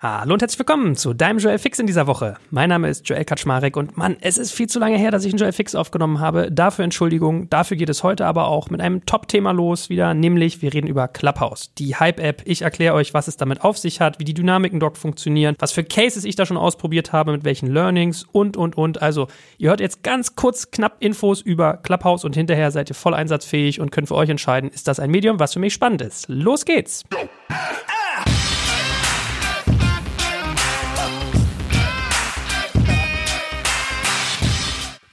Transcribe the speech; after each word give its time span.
Hallo 0.00 0.34
und 0.34 0.42
herzlich 0.42 0.60
willkommen 0.60 0.94
zu 0.94 1.12
deinem 1.12 1.40
Joel 1.40 1.58
Fix 1.58 1.80
in 1.80 1.88
dieser 1.88 2.06
Woche. 2.06 2.36
Mein 2.52 2.68
Name 2.68 2.88
ist 2.88 3.08
Joel 3.08 3.24
Kaczmarek 3.24 3.76
und 3.76 3.96
Mann, 3.96 4.16
es 4.20 4.38
ist 4.38 4.52
viel 4.52 4.68
zu 4.68 4.78
lange 4.78 4.96
her, 4.96 5.10
dass 5.10 5.24
ich 5.24 5.32
einen 5.32 5.40
Joel 5.40 5.50
Fix 5.50 5.74
aufgenommen 5.74 6.20
habe. 6.20 6.52
Dafür 6.52 6.84
Entschuldigung. 6.84 7.50
Dafür 7.50 7.76
geht 7.76 7.88
es 7.88 8.04
heute 8.04 8.24
aber 8.24 8.46
auch 8.46 8.70
mit 8.70 8.80
einem 8.80 9.04
Top-Thema 9.06 9.50
los 9.50 9.88
wieder, 9.88 10.14
nämlich 10.14 10.62
wir 10.62 10.72
reden 10.72 10.86
über 10.86 11.08
Clubhouse, 11.08 11.74
die 11.78 11.96
Hype-App. 11.96 12.42
Ich 12.44 12.62
erkläre 12.62 12.94
euch, 12.94 13.12
was 13.12 13.26
es 13.26 13.38
damit 13.38 13.62
auf 13.62 13.76
sich 13.76 14.00
hat, 14.00 14.20
wie 14.20 14.24
die 14.24 14.34
Dynamiken 14.34 14.78
dort 14.78 14.98
funktionieren, 14.98 15.56
was 15.58 15.72
für 15.72 15.82
Cases 15.82 16.24
ich 16.24 16.36
da 16.36 16.46
schon 16.46 16.58
ausprobiert 16.58 17.12
habe, 17.12 17.32
mit 17.32 17.42
welchen 17.42 17.66
Learnings 17.66 18.24
und, 18.30 18.56
und, 18.56 18.76
und. 18.78 19.02
Also, 19.02 19.26
ihr 19.56 19.70
hört 19.70 19.80
jetzt 19.80 20.04
ganz 20.04 20.36
kurz 20.36 20.70
knapp 20.70 20.98
Infos 21.00 21.40
über 21.40 21.76
Clubhouse 21.76 22.24
und 22.24 22.36
hinterher 22.36 22.70
seid 22.70 22.88
ihr 22.88 22.94
voll 22.94 23.14
einsatzfähig 23.14 23.80
und 23.80 23.90
könnt 23.90 24.06
für 24.06 24.14
euch 24.14 24.28
entscheiden, 24.28 24.70
ist 24.70 24.86
das 24.86 25.00
ein 25.00 25.10
Medium, 25.10 25.40
was 25.40 25.54
für 25.54 25.58
mich 25.58 25.74
spannend 25.74 26.02
ist. 26.02 26.28
Los 26.28 26.64
geht's! 26.64 27.02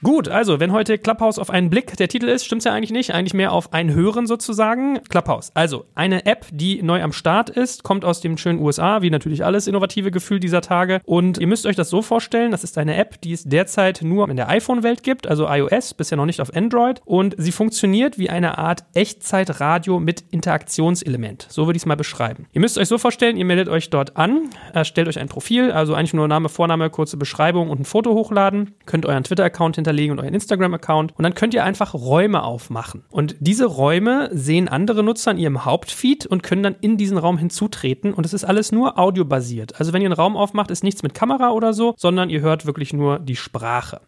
Gut, 0.06 0.28
also 0.28 0.60
wenn 0.60 0.70
heute 0.70 0.98
Clubhouse 0.98 1.36
auf 1.36 1.50
einen 1.50 1.68
Blick 1.68 1.96
der 1.96 2.06
Titel 2.06 2.28
ist, 2.28 2.46
stimmt's 2.46 2.64
ja 2.64 2.72
eigentlich 2.72 2.92
nicht, 2.92 3.12
eigentlich 3.12 3.34
mehr 3.34 3.50
auf 3.50 3.72
ein 3.72 3.92
Hören 3.92 4.28
sozusagen. 4.28 5.00
Clubhouse, 5.08 5.50
also 5.54 5.86
eine 5.96 6.26
App, 6.26 6.46
die 6.52 6.80
neu 6.80 7.02
am 7.02 7.12
Start 7.12 7.50
ist, 7.50 7.82
kommt 7.82 8.04
aus 8.04 8.20
dem 8.20 8.38
schönen 8.38 8.60
USA, 8.60 9.02
wie 9.02 9.10
natürlich 9.10 9.44
alles 9.44 9.66
innovative 9.66 10.12
Gefühl 10.12 10.38
dieser 10.38 10.60
Tage. 10.60 11.00
Und 11.06 11.38
ihr 11.38 11.48
müsst 11.48 11.66
euch 11.66 11.74
das 11.74 11.90
so 11.90 12.02
vorstellen, 12.02 12.52
das 12.52 12.62
ist 12.62 12.78
eine 12.78 12.94
App, 12.96 13.20
die 13.20 13.32
es 13.32 13.42
derzeit 13.42 14.02
nur 14.02 14.30
in 14.30 14.36
der 14.36 14.48
iPhone-Welt 14.48 15.02
gibt, 15.02 15.26
also 15.26 15.48
iOS, 15.48 15.94
bisher 15.94 16.16
noch 16.16 16.26
nicht 16.26 16.40
auf 16.40 16.54
Android. 16.54 17.02
Und 17.04 17.34
sie 17.36 17.50
funktioniert 17.50 18.16
wie 18.16 18.30
eine 18.30 18.58
Art 18.58 18.84
Echtzeitradio 18.94 19.98
mit 19.98 20.22
Interaktionselement. 20.30 21.48
So 21.50 21.66
würde 21.66 21.78
ich 21.78 21.82
es 21.82 21.86
mal 21.86 21.96
beschreiben. 21.96 22.46
Ihr 22.52 22.60
müsst 22.60 22.78
euch 22.78 22.86
so 22.86 22.98
vorstellen, 22.98 23.36
ihr 23.36 23.44
meldet 23.44 23.68
euch 23.68 23.90
dort 23.90 24.16
an, 24.16 24.50
erstellt 24.72 25.08
euch 25.08 25.18
ein 25.18 25.26
Profil, 25.26 25.72
also 25.72 25.94
eigentlich 25.94 26.14
nur 26.14 26.28
Name, 26.28 26.48
Vorname, 26.48 26.90
kurze 26.90 27.16
Beschreibung 27.16 27.70
und 27.70 27.80
ein 27.80 27.84
Foto 27.84 28.14
hochladen, 28.14 28.76
könnt 28.86 29.04
euren 29.04 29.24
Twitter-Account 29.24 29.74
hinterlegen 29.74 29.95
hinterlegen 29.96 30.12
und 30.12 30.20
euren 30.20 30.34
Instagram-Account. 30.34 31.16
Und 31.16 31.22
dann 31.22 31.34
könnt 31.34 31.54
ihr 31.54 31.64
einfach 31.64 31.94
Räume 31.94 32.42
aufmachen. 32.42 33.04
Und 33.10 33.36
diese 33.40 33.66
Räume 33.66 34.28
sehen 34.32 34.68
andere 34.68 35.02
Nutzer 35.02 35.30
in 35.32 35.38
ihrem 35.38 35.64
Hauptfeed 35.64 36.26
und 36.26 36.42
können 36.42 36.62
dann 36.62 36.76
in 36.80 36.96
diesen 36.96 37.18
Raum 37.18 37.38
hinzutreten. 37.38 38.12
Und 38.12 38.26
es 38.26 38.32
ist 38.32 38.44
alles 38.44 38.72
nur 38.72 38.98
audiobasiert. 38.98 39.78
Also 39.80 39.92
wenn 39.92 40.02
ihr 40.02 40.06
einen 40.06 40.14
Raum 40.14 40.36
aufmacht, 40.36 40.70
ist 40.70 40.84
nichts 40.84 41.02
mit 41.02 41.14
Kamera 41.14 41.50
oder 41.50 41.72
so, 41.72 41.94
sondern 41.96 42.30
ihr 42.30 42.40
hört 42.40 42.66
wirklich 42.66 42.92
nur 42.92 43.18
die 43.18 43.36
Sprache. 43.36 44.00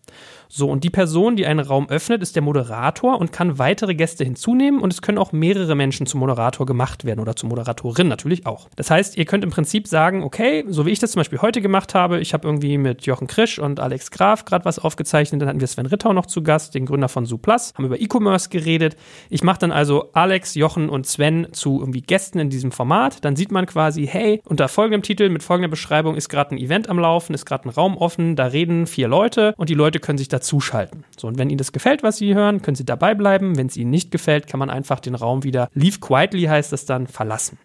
So, 0.51 0.71
und 0.71 0.83
die 0.83 0.91
Person, 0.91 1.37
die 1.37 1.47
einen 1.47 1.61
Raum 1.61 1.91
öffnet, 1.91 2.23
ist 2.23 2.35
der 2.35 2.43
Moderator 2.43 3.19
und 3.19 3.33
kann 3.33 3.59
weitere 3.59 3.95
Gäste 3.95 4.25
hinzunehmen 4.25 4.81
und 4.81 4.93
es 4.93 5.03
können 5.03 5.19
auch 5.19 5.33
mehrere 5.33 5.75
Menschen 5.75 6.07
zum 6.07 6.21
Moderator 6.21 6.65
gemacht 6.65 7.05
werden 7.05 7.21
oder 7.21 7.37
zur 7.37 7.51
Moderatorin 7.51 8.09
natürlich 8.09 8.47
auch. 8.47 8.69
Das 8.77 8.91
heißt, 8.91 9.19
ihr 9.19 9.27
könnt 9.27 9.45
im 9.45 9.51
Prinzip 9.51 9.87
sagen, 9.87 10.23
okay, 10.23 10.65
so 10.67 10.87
wie 10.87 10.91
ich 10.91 11.01
das 11.01 11.13
zum 11.13 11.21
Beispiel 11.21 11.43
heute 11.43 11.61
gemacht 11.61 11.95
habe, 11.95 12.21
ich 12.21 12.33
habe 12.33 12.49
irgendwie 12.49 12.79
mit 12.79 13.05
Jochen 13.05 13.27
Krisch 13.27 13.59
und 13.59 13.79
Alex 13.79 14.11
Graf 14.11 14.47
gerade 14.47 14.65
was 14.65 14.79
aufgezeichnet, 14.79 15.43
dann 15.43 15.51
hatten 15.51 15.61
wir 15.61 15.67
Sven 15.67 15.85
Rittau 15.85 16.15
noch 16.15 16.25
zu 16.25 16.43
Gast, 16.43 16.75
den 16.75 16.87
Gründer 16.87 17.11
von 17.11 17.27
Suplas, 17.27 17.75
haben 17.77 17.85
über 17.85 18.01
E-Commerce 18.01 18.49
geredet. 18.49 18.97
Ich 19.29 19.43
mache 19.43 19.59
dann 19.59 19.71
also 19.71 20.11
Alex, 20.15 20.55
Jochen 20.55 20.89
und 20.89 21.07
Sven 21.07 21.49
zu 21.53 21.81
irgendwie 21.81 22.01
Gästen 22.01 22.39
in 22.39 22.49
diesem 22.49 22.73
Format. 22.73 23.23
Dann 23.23 23.37
sieht 23.37 23.53
man 23.53 23.67
quasi, 23.67 24.07
hey, 24.07 24.41
unter 24.47 24.69
folgendem 24.69 25.03
Titel 25.03 25.29
mit 25.29 25.43
folgender 25.43 25.69
Beschreibung 25.69 26.15
ist 26.15 26.31
gerade 26.31 26.55
ein 26.55 26.59
Event 26.59 26.89
am 26.89 26.99
Laufen, 26.99 27.35
ist 27.35 27.45
gerade 27.45 27.69
ein 27.69 27.71
Raum 27.71 27.99
offen, 27.99 28.35
da 28.35 28.47
reden 28.47 28.87
vier 28.87 29.09
Leute 29.09 29.53
und 29.59 29.69
die 29.69 29.75
Leute 29.75 30.01
können 30.01 30.17
sich 30.17 30.29
da 30.29 30.38
dazuschalten. 30.39 31.05
So, 31.17 31.27
und 31.29 31.39
wenn 31.39 31.51
Ihnen 31.51 31.59
das 31.59 31.73
gefällt, 31.73 32.03
was 32.03 32.17
Sie 32.17 32.35
hören, 32.35 32.63
können 32.63 32.77
Sie 32.77 32.85
dabei 32.85 33.15
bleiben. 33.15 33.57
Wenn 33.57 33.67
es 33.67 33.77
Ihnen 33.77 33.91
nicht 33.91 34.11
gefällt, 34.11 34.47
kann 34.47 34.61
man 34.61 34.71
einfach 34.71 35.01
den 35.01 35.15
Raum 35.15 35.45
wieder, 35.45 35.69
leave 35.75 35.99
quietly 35.99 36.43
heißt 36.43 36.73
das 36.73 36.87
dann, 36.87 37.07
verlassen. 37.07 37.59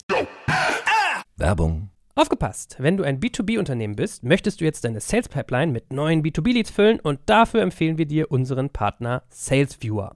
Werbung. 1.37 1.89
Aufgepasst! 2.15 2.75
Wenn 2.77 2.97
du 2.97 3.03
ein 3.03 3.19
B2B-Unternehmen 3.19 3.95
bist, 3.95 4.23
möchtest 4.23 4.61
du 4.61 4.65
jetzt 4.65 4.85
deine 4.85 4.99
Sales 4.99 5.29
Pipeline 5.29 5.71
mit 5.71 5.91
neuen 5.91 6.21
B2B-Leads 6.21 6.69
füllen 6.69 6.99
und 6.99 7.19
dafür 7.25 7.61
empfehlen 7.61 7.97
wir 7.97 8.05
dir 8.05 8.29
unseren 8.31 8.69
Partner 8.69 9.23
SalesViewer. 9.29 10.15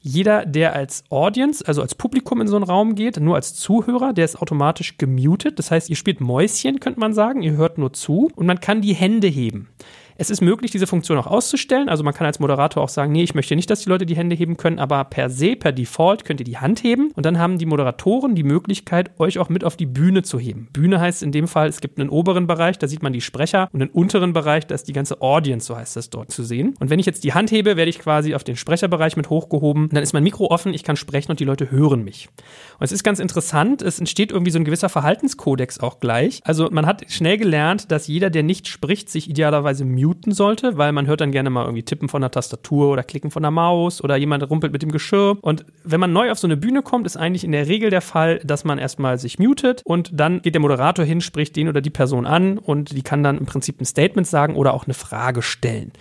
Jeder, 0.00 0.46
der 0.46 0.74
als 0.74 1.04
Audience, 1.10 1.66
also 1.66 1.82
als 1.82 1.94
Publikum 1.94 2.40
in 2.40 2.48
so 2.48 2.56
einen 2.56 2.64
Raum 2.64 2.94
geht, 2.94 3.18
nur 3.18 3.34
als 3.34 3.54
Zuhörer, 3.54 4.12
der 4.12 4.24
ist 4.24 4.40
automatisch 4.40 4.98
gemutet. 4.98 5.58
Das 5.58 5.70
heißt, 5.70 5.90
ihr 5.90 5.96
spielt 5.96 6.20
Mäuschen, 6.20 6.80
könnte 6.80 7.00
man 7.00 7.14
sagen. 7.14 7.42
Ihr 7.42 7.52
hört 7.52 7.78
nur 7.78 7.92
zu 7.92 8.30
und 8.34 8.46
man 8.46 8.60
kann 8.60 8.80
die 8.80 8.94
Hände 8.94 9.26
heben. 9.26 9.68
Es 10.20 10.30
ist 10.30 10.40
möglich, 10.40 10.72
diese 10.72 10.88
Funktion 10.88 11.16
auch 11.16 11.28
auszustellen. 11.28 11.88
Also 11.88 12.02
man 12.02 12.12
kann 12.12 12.26
als 12.26 12.40
Moderator 12.40 12.82
auch 12.82 12.88
sagen, 12.88 13.12
nee, 13.12 13.22
ich 13.22 13.36
möchte 13.36 13.54
nicht, 13.54 13.70
dass 13.70 13.82
die 13.82 13.88
Leute 13.88 14.04
die 14.04 14.16
Hände 14.16 14.34
heben 14.34 14.56
können, 14.56 14.80
aber 14.80 15.04
per 15.04 15.30
se, 15.30 15.54
per 15.54 15.70
Default 15.70 16.24
könnt 16.24 16.40
ihr 16.40 16.44
die 16.44 16.58
Hand 16.58 16.82
heben 16.82 17.12
und 17.14 17.24
dann 17.24 17.38
haben 17.38 17.56
die 17.56 17.66
Moderatoren 17.66 18.34
die 18.34 18.42
Möglichkeit, 18.42 19.12
euch 19.20 19.38
auch 19.38 19.48
mit 19.48 19.62
auf 19.62 19.76
die 19.76 19.86
Bühne 19.86 20.24
zu 20.24 20.40
heben. 20.40 20.70
Bühne 20.72 20.98
heißt 20.98 21.22
in 21.22 21.30
dem 21.30 21.46
Fall, 21.46 21.68
es 21.68 21.80
gibt 21.80 22.00
einen 22.00 22.10
oberen 22.10 22.48
Bereich, 22.48 22.80
da 22.80 22.88
sieht 22.88 23.00
man 23.00 23.12
die 23.12 23.20
Sprecher 23.20 23.68
und 23.72 23.80
einen 23.80 23.92
unteren 23.92 24.32
Bereich, 24.32 24.66
da 24.66 24.74
ist 24.74 24.88
die 24.88 24.92
ganze 24.92 25.22
Audience, 25.22 25.68
so 25.68 25.76
heißt 25.76 25.94
das 25.94 26.10
dort 26.10 26.32
zu 26.32 26.42
sehen. 26.42 26.74
Und 26.80 26.90
wenn 26.90 26.98
ich 26.98 27.06
jetzt 27.06 27.22
die 27.22 27.34
Hand 27.34 27.52
hebe, 27.52 27.76
werde 27.76 27.88
ich 27.88 28.00
quasi 28.00 28.34
auf 28.34 28.42
den 28.42 28.56
Sprecherbereich 28.56 29.16
mit 29.16 29.30
hochgehoben. 29.30 29.88
Dann 29.92 30.02
ist 30.02 30.14
mein 30.14 30.24
Mikro 30.24 30.50
offen, 30.50 30.74
ich 30.74 30.82
kann 30.82 30.96
sprechen 30.96 31.30
und 31.30 31.38
die 31.38 31.44
Leute 31.44 31.70
hören 31.70 32.02
mich. 32.02 32.28
Und 32.80 32.84
es 32.84 32.90
ist 32.90 33.04
ganz 33.04 33.20
interessant, 33.20 33.82
es 33.82 34.00
entsteht 34.00 34.32
irgendwie 34.32 34.50
so 34.50 34.58
ein 34.58 34.64
gewisser 34.64 34.88
Verhaltenskodex 34.88 35.78
auch 35.78 36.00
gleich. 36.00 36.40
Also 36.42 36.68
man 36.72 36.86
hat 36.86 37.04
schnell 37.08 37.38
gelernt, 37.38 37.92
dass 37.92 38.08
jeder, 38.08 38.30
der 38.30 38.42
nicht 38.42 38.66
spricht, 38.66 39.10
sich 39.10 39.30
idealerweise 39.30 39.84
muten 40.08 40.32
soll 40.32 40.48
sollte, 40.48 40.78
weil 40.78 40.92
man 40.92 41.06
hört 41.06 41.20
dann 41.20 41.30
gerne 41.30 41.50
mal 41.50 41.64
irgendwie 41.64 41.82
Tippen 41.82 42.08
von 42.08 42.22
der 42.22 42.30
Tastatur 42.30 42.90
oder 42.90 43.02
Klicken 43.02 43.30
von 43.30 43.42
der 43.42 43.50
Maus 43.50 44.02
oder 44.02 44.16
jemand 44.16 44.48
rumpelt 44.48 44.72
mit 44.72 44.80
dem 44.80 44.90
Geschirr. 44.90 45.36
Und 45.42 45.66
wenn 45.84 46.00
man 46.00 46.12
neu 46.12 46.30
auf 46.30 46.38
so 46.38 46.46
eine 46.46 46.56
Bühne 46.56 46.82
kommt, 46.82 47.06
ist 47.06 47.18
eigentlich 47.18 47.44
in 47.44 47.52
der 47.52 47.68
Regel 47.68 47.90
der 47.90 48.00
Fall, 48.00 48.40
dass 48.44 48.64
man 48.64 48.78
erstmal 48.78 49.18
sich 49.18 49.38
mutet 49.38 49.82
und 49.84 50.10
dann 50.12 50.40
geht 50.40 50.54
der 50.54 50.62
Moderator 50.62 51.04
hin, 51.04 51.20
spricht 51.20 51.54
den 51.56 51.68
oder 51.68 51.82
die 51.82 51.90
Person 51.90 52.26
an 52.26 52.56
und 52.56 52.96
die 52.96 53.02
kann 53.02 53.22
dann 53.22 53.38
im 53.38 53.46
Prinzip 53.46 53.80
ein 53.80 53.84
Statement 53.84 54.26
sagen 54.26 54.56
oder 54.56 54.72
auch 54.72 54.86
eine 54.86 54.94
Frage 54.94 55.42
stellen. 55.42 55.92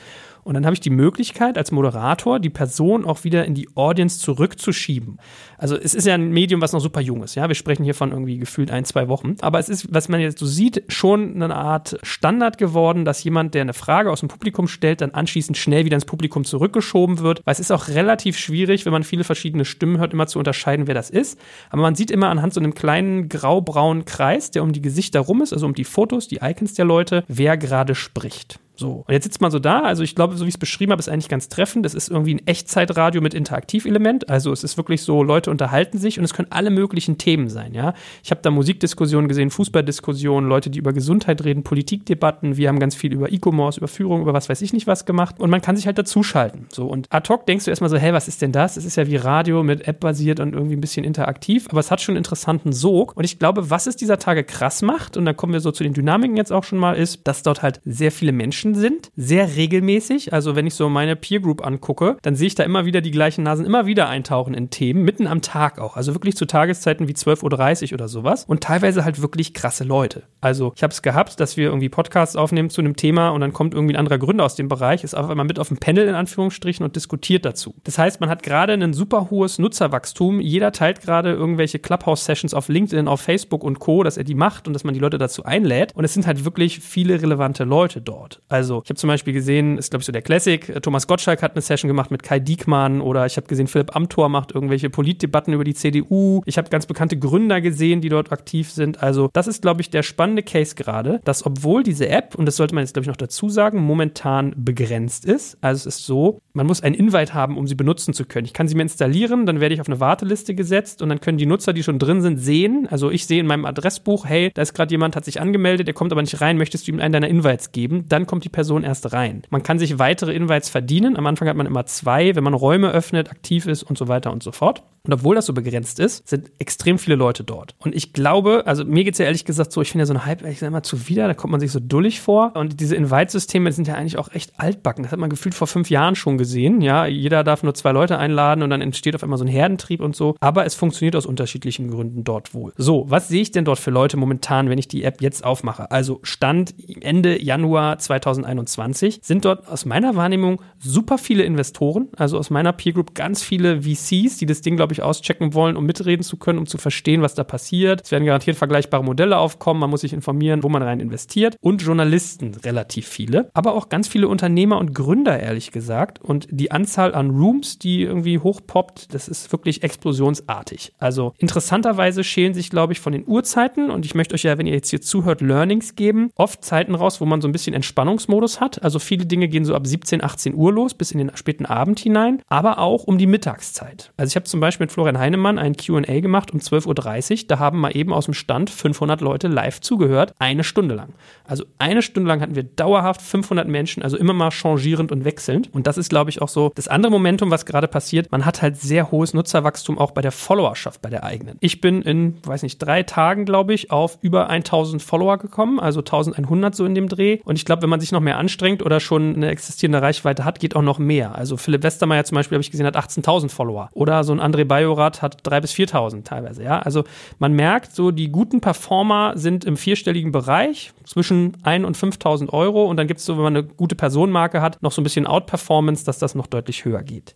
Und 0.47 0.53
dann 0.53 0.63
habe 0.63 0.73
ich 0.73 0.79
die 0.79 0.89
Möglichkeit, 0.89 1.57
als 1.57 1.73
Moderator 1.73 2.39
die 2.39 2.49
Person 2.49 3.03
auch 3.03 3.25
wieder 3.25 3.43
in 3.43 3.53
die 3.53 3.67
Audience 3.75 4.17
zurückzuschieben. 4.19 5.19
Also 5.57 5.75
es 5.75 5.93
ist 5.93 6.07
ja 6.07 6.13
ein 6.13 6.29
Medium, 6.29 6.61
was 6.61 6.71
noch 6.71 6.79
super 6.79 7.01
jung 7.01 7.21
ist. 7.21 7.35
Ja, 7.35 7.49
wir 7.49 7.55
sprechen 7.55 7.83
hier 7.83 7.93
von 7.93 8.11
irgendwie 8.13 8.37
gefühlt 8.37 8.71
ein, 8.71 8.85
zwei 8.85 9.09
Wochen. 9.09 9.35
Aber 9.41 9.59
es 9.59 9.67
ist, 9.67 9.93
was 9.93 10.07
man 10.07 10.21
jetzt 10.21 10.39
so 10.39 10.45
sieht, 10.45 10.85
schon 10.87 11.43
eine 11.43 11.53
Art 11.53 11.99
Standard 12.01 12.57
geworden, 12.57 13.03
dass 13.03 13.25
jemand, 13.25 13.55
der 13.55 13.63
eine 13.63 13.73
Frage 13.73 14.09
aus 14.09 14.21
dem 14.21 14.29
Publikum 14.29 14.69
stellt, 14.69 15.01
dann 15.01 15.11
anschließend 15.11 15.57
schnell 15.57 15.83
wieder 15.83 15.95
ins 15.95 16.05
Publikum 16.05 16.45
zurückgeschoben 16.45 17.19
wird. 17.19 17.41
Weil 17.43 17.51
es 17.51 17.59
ist 17.59 17.71
auch 17.71 17.89
relativ 17.89 18.37
schwierig, 18.37 18.85
wenn 18.85 18.93
man 18.93 19.03
viele 19.03 19.25
verschiedene 19.25 19.65
Stimmen 19.65 19.97
hört, 19.97 20.13
immer 20.13 20.27
zu 20.27 20.39
unterscheiden, 20.39 20.87
wer 20.87 20.95
das 20.95 21.09
ist. 21.09 21.37
Aber 21.71 21.81
man 21.81 21.95
sieht 21.95 22.09
immer 22.09 22.29
anhand 22.29 22.53
so 22.53 22.61
einem 22.61 22.73
kleinen 22.73 23.27
graubraunen 23.27 24.05
Kreis, 24.05 24.49
der 24.51 24.63
um 24.63 24.71
die 24.71 24.81
Gesichter 24.81 25.19
rum 25.19 25.41
ist, 25.41 25.51
also 25.51 25.65
um 25.65 25.75
die 25.75 25.83
Fotos, 25.83 26.29
die 26.29 26.39
Icons 26.41 26.73
der 26.73 26.85
Leute, 26.85 27.25
wer 27.27 27.57
gerade 27.57 27.95
spricht. 27.95 28.61
So. 28.77 29.03
Und 29.07 29.13
jetzt 29.13 29.23
sitzt 29.23 29.41
man 29.41 29.51
so 29.51 29.59
da. 29.59 29.81
Also 29.81 30.03
ich 30.03 30.15
glaube, 30.15 30.37
so 30.37 30.45
wie 30.45 30.49
ich 30.49 30.55
es 30.55 30.59
beschrieben 30.59 30.91
habe, 30.91 30.99
ist 30.99 31.09
eigentlich 31.09 31.29
ganz 31.29 31.49
treffend. 31.49 31.85
Das 31.85 31.93
ist 31.93 32.09
irgendwie 32.09 32.35
ein 32.35 32.47
Echtzeitradio 32.47 33.21
mit 33.21 33.33
Interaktivelement. 33.33 34.29
Also 34.29 34.51
es 34.51 34.63
ist 34.63 34.77
wirklich 34.77 35.01
so, 35.01 35.23
Leute 35.23 35.51
unterhalten 35.51 35.97
sich 35.97 36.19
und 36.19 36.25
es 36.25 36.33
können 36.33 36.47
alle 36.51 36.69
möglichen 36.69 37.17
Themen 37.17 37.49
sein, 37.49 37.73
ja. 37.73 37.93
Ich 38.23 38.31
habe 38.31 38.41
da 38.41 38.51
Musikdiskussionen 38.51 39.27
gesehen, 39.27 39.49
Fußballdiskussionen, 39.49 40.49
Leute, 40.49 40.69
die 40.69 40.79
über 40.79 40.93
Gesundheit 40.93 41.43
reden, 41.43 41.63
Politikdebatten. 41.63 42.57
Wir 42.57 42.69
haben 42.69 42.79
ganz 42.79 42.95
viel 42.95 43.13
über 43.13 43.31
E-Commerce, 43.31 43.79
über 43.79 43.87
Führung, 43.87 44.21
über 44.21 44.33
was 44.33 44.49
weiß 44.49 44.61
ich 44.61 44.73
nicht 44.73 44.87
was 44.87 45.05
gemacht. 45.05 45.39
Und 45.39 45.49
man 45.49 45.61
kann 45.61 45.75
sich 45.75 45.87
halt 45.87 45.97
dazuschalten. 45.97 46.67
So. 46.71 46.85
Und 46.85 47.07
ad 47.09 47.27
hoc 47.29 47.45
denkst 47.45 47.65
du 47.65 47.71
erstmal 47.71 47.89
so, 47.89 47.97
hey, 47.97 48.13
was 48.13 48.27
ist 48.27 48.41
denn 48.41 48.51
das? 48.51 48.77
Es 48.77 48.85
ist 48.85 48.95
ja 48.95 49.07
wie 49.07 49.15
Radio 49.15 49.63
mit 49.63 49.87
App 49.87 49.99
basiert 49.99 50.39
und 50.39 50.53
irgendwie 50.53 50.75
ein 50.75 50.81
bisschen 50.81 51.03
interaktiv. 51.03 51.67
Aber 51.69 51.79
es 51.79 51.91
hat 51.91 52.01
schon 52.01 52.13
einen 52.13 52.19
interessanten 52.23 52.73
Sog. 52.73 53.15
Und 53.15 53.23
ich 53.23 53.39
glaube, 53.39 53.69
was 53.69 53.87
es 53.87 53.95
dieser 53.95 54.19
Tage 54.19 54.43
krass 54.43 54.81
macht, 54.81 55.17
und 55.17 55.25
da 55.25 55.33
kommen 55.33 55.53
wir 55.53 55.59
so 55.59 55.71
zu 55.71 55.83
den 55.83 55.93
Dynamiken 55.93 56.37
jetzt 56.37 56.51
auch 56.51 56.63
schon 56.63 56.79
mal, 56.79 56.93
ist, 56.93 57.27
dass 57.27 57.43
dort 57.43 57.63
halt 57.63 57.81
sehr 57.85 58.11
viele 58.11 58.31
Menschen 58.31 58.66
Menschen 58.67 58.75
sind, 58.75 59.11
sehr 59.15 59.55
regelmäßig. 59.55 60.33
Also 60.33 60.55
wenn 60.55 60.67
ich 60.67 60.75
so 60.75 60.89
meine 60.89 61.15
Peer 61.15 61.39
Group 61.39 61.65
angucke, 61.65 62.17
dann 62.21 62.35
sehe 62.35 62.47
ich 62.47 62.55
da 62.55 62.63
immer 62.63 62.85
wieder 62.85 63.01
die 63.01 63.11
gleichen 63.11 63.43
Nasen 63.43 63.65
immer 63.65 63.85
wieder 63.85 64.09
eintauchen 64.09 64.53
in 64.53 64.69
Themen, 64.69 65.03
mitten 65.03 65.27
am 65.27 65.41
Tag 65.41 65.79
auch. 65.79 65.95
Also 65.95 66.13
wirklich 66.13 66.35
zu 66.35 66.45
Tageszeiten 66.45 67.07
wie 67.07 67.13
12.30 67.13 67.87
Uhr 67.87 67.93
oder 67.93 68.07
sowas. 68.07 68.45
Und 68.45 68.63
teilweise 68.63 69.05
halt 69.05 69.21
wirklich 69.21 69.53
krasse 69.53 69.83
Leute. 69.83 70.23
Also 70.41 70.73
ich 70.75 70.83
habe 70.83 70.91
es 70.91 71.01
gehabt, 71.01 71.39
dass 71.39 71.57
wir 71.57 71.65
irgendwie 71.65 71.89
Podcasts 71.89 72.35
aufnehmen 72.35 72.69
zu 72.69 72.81
einem 72.81 72.95
Thema 72.95 73.29
und 73.29 73.41
dann 73.41 73.53
kommt 73.53 73.73
irgendwie 73.73 73.95
ein 73.95 73.99
anderer 73.99 74.17
Gründer 74.17 74.45
aus 74.45 74.55
dem 74.55 74.67
Bereich, 74.67 75.03
ist 75.03 75.15
auf 75.15 75.29
einmal 75.29 75.45
mit 75.45 75.59
auf 75.59 75.69
dem 75.69 75.77
Panel 75.77 76.07
in 76.07 76.15
Anführungsstrichen 76.15 76.83
und 76.83 76.95
diskutiert 76.95 77.45
dazu. 77.45 77.75
Das 77.83 77.97
heißt, 77.97 78.21
man 78.21 78.29
hat 78.29 78.43
gerade 78.43 78.73
ein 78.73 78.93
super 78.93 79.29
hohes 79.29 79.59
Nutzerwachstum. 79.59 80.39
Jeder 80.39 80.71
teilt 80.71 81.01
gerade 81.01 81.31
irgendwelche 81.31 81.79
Clubhouse-Sessions 81.79 82.53
auf 82.53 82.69
LinkedIn, 82.69 83.07
auf 83.07 83.21
Facebook 83.21 83.63
und 83.63 83.79
Co., 83.79 84.03
dass 84.03 84.17
er 84.17 84.23
die 84.23 84.35
macht 84.35 84.67
und 84.67 84.73
dass 84.73 84.83
man 84.83 84.93
die 84.93 84.99
Leute 84.99 85.17
dazu 85.17 85.43
einlädt. 85.43 85.95
Und 85.95 86.03
es 86.03 86.13
sind 86.13 86.27
halt 86.27 86.45
wirklich 86.45 86.79
viele 86.79 87.21
relevante 87.21 87.63
Leute 87.63 88.01
dort. 88.01 88.41
Also 88.49 88.56
ich 88.83 88.89
habe 88.89 88.95
zum 88.95 89.07
Beispiel 89.07 89.33
gesehen, 89.33 89.77
ist 89.77 89.89
glaube 89.89 90.01
ich 90.01 90.05
so 90.05 90.11
der 90.11 90.21
Classic, 90.21 90.81
Thomas 90.81 91.07
Gottschalk 91.07 91.41
hat 91.41 91.53
eine 91.53 91.61
Session 91.61 91.87
gemacht 91.87 92.11
mit 92.11 92.23
Kai 92.23 92.39
Diekmann 92.39 93.01
oder 93.01 93.25
ich 93.25 93.37
habe 93.37 93.47
gesehen, 93.47 93.67
Philipp 93.67 93.95
Amthor 93.95 94.29
macht 94.29 94.53
irgendwelche 94.53 94.89
Politdebatten 94.89 95.53
über 95.53 95.63
die 95.63 95.73
CDU. 95.73 96.41
Ich 96.45 96.57
habe 96.57 96.69
ganz 96.69 96.85
bekannte 96.85 97.17
Gründer 97.17 97.61
gesehen, 97.61 98.01
die 98.01 98.09
dort 98.09 98.31
aktiv 98.31 98.71
sind. 98.71 99.01
Also 99.01 99.29
das 99.33 99.47
ist, 99.47 99.61
glaube 99.61 99.81
ich, 99.81 99.89
der 99.89 100.03
spannende 100.03 100.43
Case 100.43 100.75
gerade, 100.75 101.19
dass 101.23 101.45
obwohl 101.45 101.83
diese 101.83 102.09
App, 102.09 102.35
und 102.35 102.45
das 102.45 102.55
sollte 102.55 102.75
man 102.75 102.83
jetzt, 102.83 102.93
glaube 102.93 103.03
ich, 103.03 103.07
noch 103.07 103.17
dazu 103.17 103.49
sagen, 103.49 103.81
momentan 103.81 104.53
begrenzt 104.55 105.25
ist. 105.25 105.57
Also 105.61 105.87
es 105.87 105.97
ist 105.97 106.05
so, 106.05 106.41
man 106.53 106.65
muss 106.65 106.81
einen 106.81 106.95
Invite 106.95 107.33
haben, 107.33 107.57
um 107.57 107.67
sie 107.67 107.75
benutzen 107.75 108.13
zu 108.13 108.25
können. 108.25 108.45
Ich 108.45 108.53
kann 108.53 108.67
sie 108.67 108.75
mir 108.75 108.83
installieren, 108.83 109.45
dann 109.45 109.59
werde 109.59 109.75
ich 109.75 109.81
auf 109.81 109.87
eine 109.87 109.99
Warteliste 109.99 110.55
gesetzt 110.55 111.01
und 111.01 111.09
dann 111.09 111.21
können 111.21 111.37
die 111.37 111.45
Nutzer, 111.45 111.73
die 111.73 111.83
schon 111.83 111.99
drin 111.99 112.21
sind, 112.21 112.37
sehen. 112.37 112.87
Also 112.89 113.11
ich 113.11 113.25
sehe 113.25 113.39
in 113.39 113.47
meinem 113.47 113.65
Adressbuch, 113.65 114.25
hey, 114.25 114.51
da 114.53 114.61
ist 114.61 114.73
gerade 114.73 114.91
jemand, 114.91 115.15
hat 115.15 115.25
sich 115.25 115.39
angemeldet, 115.39 115.87
der 115.87 115.93
kommt 115.93 116.11
aber 116.11 116.21
nicht 116.21 116.41
rein, 116.41 116.57
möchtest 116.57 116.87
du 116.87 116.91
ihm 116.91 116.99
einen 116.99 117.13
deiner 117.13 117.27
Invites 117.27 117.71
geben? 117.71 118.05
Dann 118.09 118.25
kommt 118.25 118.43
die 118.43 118.46
Person 118.49 118.83
erst 118.83 119.13
rein. 119.13 119.43
Man 119.49 119.63
kann 119.63 119.79
sich 119.79 119.99
weitere 119.99 120.33
Invites 120.33 120.69
verdienen. 120.69 121.17
Am 121.17 121.25
Anfang 121.25 121.47
hat 121.47 121.57
man 121.57 121.67
immer 121.67 121.85
zwei, 121.85 122.35
wenn 122.35 122.43
man 122.43 122.53
Räume 122.53 122.91
öffnet, 122.91 123.29
aktiv 123.29 123.65
ist 123.65 123.83
und 123.83 123.97
so 123.97 124.07
weiter 124.07 124.31
und 124.31 124.43
so 124.43 124.51
fort. 124.51 124.83
Und 125.07 125.13
obwohl 125.13 125.35
das 125.35 125.45
so 125.45 125.53
begrenzt 125.53 125.99
ist, 125.99 126.27
sind 126.27 126.51
extrem 126.59 126.99
viele 126.99 127.15
Leute 127.15 127.43
dort. 127.43 127.75
Und 127.79 127.95
ich 127.95 128.13
glaube, 128.13 128.63
also 128.65 128.83
mir 128.83 129.03
geht 129.03 129.13
es 129.13 129.19
ja 129.19 129.25
ehrlich 129.25 129.45
gesagt 129.45 129.71
so, 129.71 129.81
ich 129.81 129.91
finde 129.91 130.03
ja 130.03 130.05
so 130.05 130.13
ein 130.13 130.25
Hype, 130.25 130.45
ich 130.45 130.59
sag 130.59 130.67
immer 130.67 130.83
zuwider, 130.83 131.27
da 131.27 131.33
kommt 131.33 131.51
man 131.51 131.61
sich 131.61 131.71
so 131.71 131.79
dullig 131.79 132.19
vor. 132.19 132.51
Und 132.55 132.79
diese 132.79 132.95
Invite-Systeme 132.95 133.71
sind 133.71 133.87
ja 133.87 133.95
eigentlich 133.95 134.17
auch 134.17 134.29
echt 134.33 134.59
altbacken. 134.59 135.03
Das 135.03 135.11
hat 135.11 135.19
man 135.19 135.29
gefühlt 135.29 135.55
vor 135.55 135.67
fünf 135.67 135.89
Jahren 135.89 136.15
schon 136.15 136.37
gesehen. 136.37 136.81
Ja, 136.81 137.05
jeder 137.05 137.43
darf 137.43 137.63
nur 137.63 137.73
zwei 137.73 137.93
Leute 137.93 138.17
einladen 138.17 138.63
und 138.63 138.69
dann 138.69 138.81
entsteht 138.81 139.15
auf 139.15 139.23
einmal 139.23 139.39
so 139.39 139.45
ein 139.45 139.49
Herdentrieb 139.49 140.01
und 140.01 140.15
so. 140.15 140.35
Aber 140.41 140.65
es 140.65 140.75
funktioniert 140.75 141.15
aus 141.15 141.25
unterschiedlichen 141.25 141.89
Gründen 141.89 142.23
dort 142.23 142.53
wohl. 142.53 142.73
So, 142.75 143.05
was 143.07 143.29
sehe 143.29 143.41
ich 143.41 143.51
denn 143.51 143.65
dort 143.65 143.79
für 143.79 143.91
Leute 143.91 144.17
momentan, 144.17 144.69
wenn 144.69 144.77
ich 144.77 144.89
die 144.89 145.03
App 145.03 145.21
jetzt 145.21 145.43
aufmache? 145.45 145.89
Also 145.89 146.19
Stand 146.23 146.75
Ende 146.99 147.41
Januar 147.41 147.97
2021 147.97 149.19
sind 149.23 149.45
dort 149.45 149.67
aus 149.69 149.85
meiner 149.85 150.15
Wahrnehmung 150.15 150.61
super 150.79 151.17
viele 151.17 151.43
Investoren, 151.43 152.09
also 152.17 152.37
aus 152.37 152.49
meiner 152.49 152.73
Peer 152.73 152.93
Group 152.93 153.15
ganz 153.15 153.41
viele 153.41 153.83
VCs, 153.83 154.37
die 154.37 154.45
das 154.45 154.61
Ding, 154.61 154.75
glaube 154.75 154.93
ich, 154.93 154.96
auschecken 155.01 155.53
wollen, 155.53 155.77
um 155.77 155.85
mitreden 155.85 156.23
zu 156.23 156.37
können, 156.37 156.59
um 156.59 156.65
zu 156.65 156.77
verstehen, 156.77 157.21
was 157.21 157.35
da 157.35 157.43
passiert. 157.43 158.01
Es 158.03 158.11
werden 158.11 158.25
garantiert 158.25 158.57
vergleichbare 158.57 159.03
Modelle 159.03 159.37
aufkommen, 159.37 159.79
man 159.79 159.89
muss 159.89 160.01
sich 160.01 160.13
informieren, 160.13 160.63
wo 160.63 160.69
man 160.69 160.81
rein 160.81 160.99
investiert 160.99 161.57
und 161.61 161.81
Journalisten 161.81 162.55
relativ 162.63 163.07
viele, 163.07 163.49
aber 163.53 163.73
auch 163.73 163.89
ganz 163.89 164.07
viele 164.07 164.27
Unternehmer 164.27 164.77
und 164.77 164.93
Gründer, 164.93 165.39
ehrlich 165.39 165.71
gesagt. 165.71 166.21
Und 166.21 166.47
die 166.51 166.71
Anzahl 166.71 167.13
an 167.13 167.31
Rooms, 167.31 167.79
die 167.79 168.01
irgendwie 168.03 168.39
hochpoppt, 168.39 169.13
das 169.13 169.27
ist 169.27 169.51
wirklich 169.51 169.83
explosionsartig. 169.83 170.93
Also 170.97 171.33
interessanterweise 171.37 172.23
schälen 172.23 172.53
sich, 172.53 172.69
glaube 172.69 172.93
ich, 172.93 172.99
von 172.99 173.13
den 173.13 173.27
Uhrzeiten 173.27 173.89
und 173.89 174.05
ich 174.05 174.15
möchte 174.15 174.35
euch 174.35 174.43
ja, 174.43 174.57
wenn 174.57 174.67
ihr 174.67 174.73
jetzt 174.73 174.89
hier 174.89 175.01
zuhört, 175.01 175.41
Learnings 175.41 175.95
geben, 175.95 176.31
oft 176.35 176.63
Zeiten 176.63 176.95
raus, 176.95 177.21
wo 177.21 177.25
man 177.25 177.41
so 177.41 177.47
ein 177.47 177.51
bisschen 177.51 177.73
Entspannungsmodus 177.73 178.59
hat. 178.59 178.83
Also 178.83 178.99
viele 178.99 179.25
Dinge 179.25 179.47
gehen 179.47 179.65
so 179.65 179.75
ab 179.75 179.85
17, 179.85 180.23
18 180.23 180.55
Uhr 180.55 180.73
los 180.73 180.93
bis 180.93 181.11
in 181.11 181.19
den 181.19 181.35
späten 181.35 181.65
Abend 181.65 181.99
hinein, 181.99 182.41
aber 182.47 182.79
auch 182.79 183.03
um 183.03 183.17
die 183.17 183.27
Mittagszeit. 183.27 184.11
Also 184.17 184.31
ich 184.31 184.35
habe 184.35 184.45
zum 184.45 184.59
Beispiel 184.59 184.86
mit 184.87 184.93
Florian 184.93 185.19
Heinemann 185.19 185.59
ein 185.59 185.75
QA 185.75 186.21
gemacht 186.21 186.51
um 186.51 186.59
12.30 186.59 187.31
Uhr. 187.41 187.47
Da 187.49 187.59
haben 187.59 187.79
mal 187.79 187.95
eben 187.95 188.13
aus 188.13 188.25
dem 188.25 188.33
Stand 188.33 188.69
500 188.69 189.19
Leute 189.19 189.49
live 189.49 189.81
zugehört, 189.81 190.33
eine 190.39 190.63
Stunde 190.63 190.95
lang. 190.95 191.09
Also 191.45 191.65
eine 191.77 192.01
Stunde 192.01 192.29
lang 192.29 192.41
hatten 192.41 192.55
wir 192.55 192.63
dauerhaft 192.63 193.21
500 193.21 193.67
Menschen, 193.67 194.01
also 194.01 194.17
immer 194.17 194.33
mal 194.33 194.51
changierend 194.51 195.11
und 195.11 195.25
wechselnd. 195.25 195.73
Und 195.73 195.87
das 195.87 195.97
ist, 195.97 196.09
glaube 196.09 196.29
ich, 196.29 196.41
auch 196.41 196.47
so 196.47 196.71
das 196.75 196.87
andere 196.87 197.11
Momentum, 197.11 197.51
was 197.51 197.65
gerade 197.65 197.87
passiert. 197.87 198.31
Man 198.31 198.45
hat 198.45 198.61
halt 198.61 198.77
sehr 198.77 199.11
hohes 199.11 199.33
Nutzerwachstum 199.33 199.97
auch 199.97 200.11
bei 200.11 200.21
der 200.21 200.31
Followerschaft, 200.31 201.01
bei 201.01 201.09
der 201.09 201.23
eigenen. 201.23 201.57
Ich 201.59 201.81
bin 201.81 202.01
in, 202.01 202.37
weiß 202.43 202.63
nicht, 202.63 202.77
drei 202.79 203.03
Tagen, 203.03 203.43
glaube 203.43 203.73
ich, 203.73 203.91
auf 203.91 204.17
über 204.21 204.49
1000 204.49 205.01
Follower 205.01 205.37
gekommen, 205.37 205.79
also 205.79 205.99
1100 205.99 206.75
so 206.75 206.85
in 206.85 206.95
dem 206.95 207.09
Dreh. 207.09 207.39
Und 207.43 207.57
ich 207.57 207.65
glaube, 207.65 207.81
wenn 207.81 207.89
man 207.89 207.99
sich 207.99 208.13
noch 208.13 208.21
mehr 208.21 208.37
anstrengt 208.37 208.83
oder 208.83 209.01
schon 209.01 209.35
eine 209.35 209.49
existierende 209.49 210.01
Reichweite 210.01 210.45
hat, 210.45 210.61
geht 210.61 210.75
auch 210.75 210.81
noch 210.81 210.97
mehr. 210.97 211.35
Also 211.35 211.57
Philipp 211.57 211.83
Westermeier 211.83 212.23
zum 212.23 212.35
Beispiel, 212.35 212.55
habe 212.55 212.61
ich 212.61 212.71
gesehen, 212.71 212.85
hat 212.85 212.95
18.000 212.95 213.49
Follower. 213.49 213.89
Oder 213.93 214.23
so 214.23 214.31
ein 214.31 214.39
André 214.39 214.66
Bajorat 214.67 215.21
hat 215.21 215.41
3.000 215.47 215.61
bis 215.61 215.73
4.000 215.73 216.23
teilweise. 216.23 216.63
Ja, 216.63 216.79
also 216.79 217.03
man 217.39 217.53
merkt 217.53 217.93
so, 217.93 218.11
die 218.11 218.29
guten 218.29 218.61
Performer 218.61 219.33
sind 219.35 219.65
im 219.65 219.77
vierstelligen 219.77 220.31
Bereich 220.31 220.91
zwischen 221.05 221.57
1 221.63 221.85
und 221.85 221.97
5.000 221.97 222.49
Euro. 222.49 222.85
Und 222.85 222.97
dann 222.97 223.07
gibt 223.07 223.19
es 223.19 223.25
so, 223.25 223.35
wenn 223.37 223.43
man 223.43 223.57
eine 223.57 223.63
gute 223.65 223.95
Personenmarke 223.95 224.61
hat, 224.61 224.81
noch 224.81 224.91
so 224.91 225.01
ein 225.01 225.03
bisschen 225.03 225.27
Outperformance, 225.27 226.05
dass 226.05 226.19
das 226.19 226.35
noch 226.35 226.47
deutlich 226.47 226.85
höher 226.85 227.03
geht. 227.03 227.35